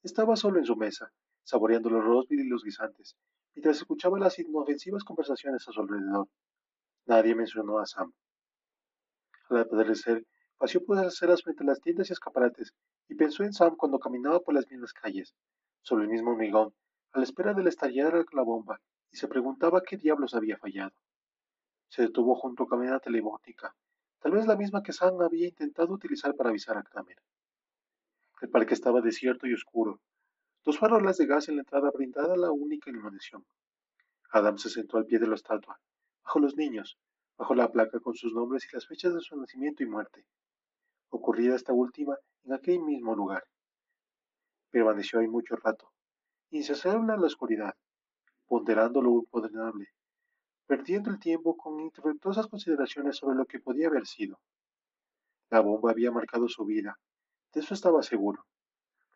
Estaba 0.03 0.37
solo 0.37 0.59
en 0.59 0.65
su 0.65 0.77
mesa, 0.77 1.13
saboreando 1.45 1.91
los 1.91 2.05
rosbif 2.05 2.41
y 2.41 2.49
los 2.49 2.65
guisantes, 2.65 3.17
mientras 3.55 3.77
escuchaba 3.77 4.19
las 4.19 4.39
inofensivas 4.39 5.05
conversaciones 5.05 5.69
a 5.69 5.73
su 5.73 5.81
alrededor. 5.83 6.29
Nadie 7.09 7.35
mencionó 7.35 7.79
a 7.79 7.87
Sam. 7.87 8.13
Al 9.49 9.57
atardecer, 9.57 10.27
paseó 10.59 10.85
por 10.85 10.97
las 10.97 11.07
aceras 11.07 11.43
frente 11.43 11.63
a 11.63 11.67
las 11.67 11.81
tiendas 11.81 12.11
y 12.11 12.13
escaparates 12.13 12.75
y 13.09 13.15
pensó 13.15 13.45
en 13.45 13.55
Sam 13.55 13.77
cuando 13.77 13.99
caminaba 13.99 14.41
por 14.41 14.53
las 14.53 14.71
mismas 14.71 14.93
calles, 14.93 15.35
sobre 15.81 16.05
el 16.05 16.11
mismo 16.11 16.33
hormigón, 16.33 16.75
a 17.13 17.19
la 17.19 17.25
espera 17.25 17.55
del 17.55 17.67
estallar 17.67 18.13
de 18.13 18.27
la 18.33 18.43
bomba, 18.43 18.83
y 19.11 19.17
se 19.17 19.27
preguntaba 19.27 19.83
qué 19.83 19.97
diablos 19.97 20.35
había 20.35 20.59
fallado. 20.59 20.93
Se 21.89 22.03
detuvo 22.03 22.35
junto 22.35 22.65
a 22.65 22.67
una 22.67 22.71
camioneta 22.73 23.01
telefónica, 23.01 23.75
tal 24.19 24.33
vez 24.33 24.47
la 24.47 24.57
misma 24.57 24.83
que 24.83 24.93
Sam 24.93 25.19
había 25.23 25.49
intentado 25.49 25.95
utilizar 25.95 26.35
para 26.37 26.51
avisar 26.51 26.77
a 26.77 26.83
Kramer. 26.83 27.17
El 28.43 28.51
parque 28.51 28.75
estaba 28.75 29.01
desierto 29.01 29.47
y 29.47 29.55
oscuro. 29.55 30.03
Dos 30.63 30.79
farolas 30.79 31.17
de 31.17 31.25
gas 31.25 31.49
en 31.49 31.57
la 31.57 31.63
entrada 31.63 31.91
brindada 31.91 32.37
la 32.37 32.53
única 32.53 32.91
iluminación. 32.91 33.47
Adam 34.31 34.59
se 34.59 34.69
sentó 34.69 34.99
al 34.99 35.07
pie 35.07 35.19
de 35.19 35.27
la 35.27 35.37
estatua, 35.37 35.81
bajo 36.29 36.41
los 36.41 36.57
niños, 36.57 36.99
bajo 37.39 37.55
la 37.55 37.73
placa 37.73 38.01
con 38.01 38.15
sus 38.15 38.35
nombres 38.35 38.67
y 38.67 38.75
las 38.77 38.87
fechas 38.87 39.15
de 39.15 39.23
su 39.23 39.35
nacimiento 39.35 39.83
y 39.83 39.87
muerte, 39.87 40.27
ocurrida 41.09 41.57
esta 41.57 41.73
última 41.73 42.19
en 42.45 42.53
aquel 42.53 42.81
mismo 42.81 43.15
lugar. 43.15 43.45
Permaneció 44.71 45.21
ahí 45.21 45.27
mucho 45.27 45.57
rato, 45.57 45.91
insaciable 46.51 47.15
en 47.15 47.21
la 47.23 47.27
oscuridad, 47.27 47.75
ponderando 48.47 49.01
lo 49.01 49.21
imponderable, 49.21 49.87
perdiendo 50.67 51.09
el 51.09 51.19
tiempo 51.19 51.57
con 51.57 51.81
infructuosas 51.81 52.47
consideraciones 52.47 53.17
sobre 53.17 53.35
lo 53.35 53.47
que 53.47 53.61
podía 53.61 53.87
haber 53.87 54.07
sido. 54.07 54.39
La 55.49 55.61
bomba 55.61 55.93
había 55.93 56.11
marcado 56.11 56.47
su 56.47 56.67
vida, 56.67 56.99
de 57.55 57.61
eso 57.61 57.73
estaba 57.73 58.03
seguro. 58.03 58.45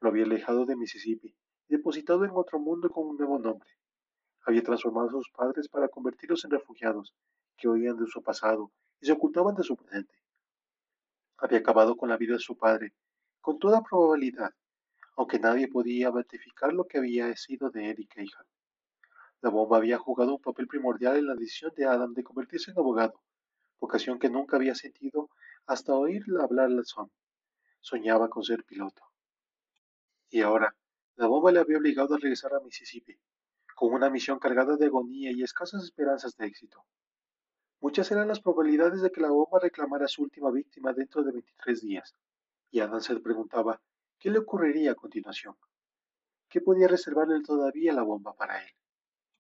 Lo 0.01 0.09
había 0.09 0.25
alejado 0.25 0.65
de 0.65 0.77
Mississippi 0.77 1.37
y 1.69 1.77
depositado 1.77 2.25
en 2.25 2.31
otro 2.33 2.59
mundo 2.59 2.89
con 2.89 3.07
un 3.07 3.19
nuevo 3.19 3.39
nombre. 3.39 3.69
Había 4.45 4.63
transformado 4.63 5.09
a 5.09 5.13
sus 5.13 5.31
padres 5.31 5.69
para 5.69 5.89
convertirlos 5.89 6.45
en 6.45 6.51
refugiados 6.51 7.15
que 7.57 7.69
oían 7.69 7.97
de 7.97 8.07
su 8.07 8.23
pasado 8.23 8.73
y 9.01 9.07
se 9.07 9.13
ocultaban 9.13 9.55
de 9.55 9.63
su 9.63 9.77
presente. 9.77 10.15
Había 11.39 11.59
acabado 11.59 11.97
con 11.97 12.09
la 12.09 12.17
vida 12.17 12.35
de 12.35 12.41
su 12.41 12.57
padre, 12.57 12.93
con 13.41 13.59
toda 13.59 13.83
probabilidad, 13.83 14.53
aunque 15.17 15.39
nadie 15.39 15.69
podía 15.69 16.11
verificar 16.11 16.73
lo 16.73 16.87
que 16.87 16.99
había 16.99 17.35
sido 17.37 17.71
de 17.71 17.91
Eddie 17.91 18.07
Cahill. 18.07 18.31
La 19.41 19.51
bomba 19.51 19.77
había 19.77 19.99
jugado 19.99 20.37
un 20.37 20.41
papel 20.41 20.67
primordial 20.69 21.17
en 21.17 21.27
la 21.27 21.35
decisión 21.35 21.73
de 21.77 21.87
Adam 21.87 22.15
de 22.15 22.23
convertirse 22.23 22.71
en 22.71 22.79
abogado, 22.79 23.21
vocación 23.81 24.19
que 24.19 24.31
nunca 24.31 24.57
había 24.57 24.75
sentido 24.75 25.31
hasta 25.67 25.95
oírla 25.95 26.45
hablar 26.45 26.67
al 26.67 26.85
son 26.85 27.11
soñaba 27.81 28.29
con 28.31 28.45
ser 28.45 28.65
piloto. 28.65 29.03
Y 30.31 30.41
ahora, 30.41 30.75
la 31.17 31.27
bomba 31.27 31.53
le 31.53 31.59
había 31.59 31.79
obligado 31.79 32.15
a 32.15 32.19
regresar 32.19 32.55
a 32.55 32.61
Mississippi, 32.61 33.19
con 33.83 33.95
una 33.95 34.11
misión 34.11 34.39
cargada 34.39 34.77
de 34.77 34.87
agonía 34.87 35.33
y 35.33 35.43
escasas 35.43 35.83
esperanzas 35.83 36.37
de 36.37 36.47
éxito. 36.47 36.85
Muchas 37.81 38.13
eran 38.13 38.29
las 38.29 38.39
probabilidades 38.39 39.03
de 39.03 39.11
que 39.11 39.21
la 39.21 39.31
bomba 39.31 39.59
reclamara 39.61 40.07
su 40.07 40.23
última 40.23 40.53
víctima 40.53 40.93
dentro 40.93 41.25
de 41.25 41.33
23 41.33 41.81
días, 41.81 42.15
y 42.71 42.79
Adam 42.79 43.01
se 43.01 43.19
preguntaba 43.19 43.83
qué 44.21 44.31
le 44.31 44.39
ocurriría 44.39 44.93
a 44.93 44.95
continuación. 44.95 45.57
¿Qué 46.49 46.61
podía 46.61 46.87
reservarle 46.87 47.43
todavía 47.43 47.93
la 47.93 48.05
bomba 48.05 48.35
para 48.35 48.63
él? 48.63 48.71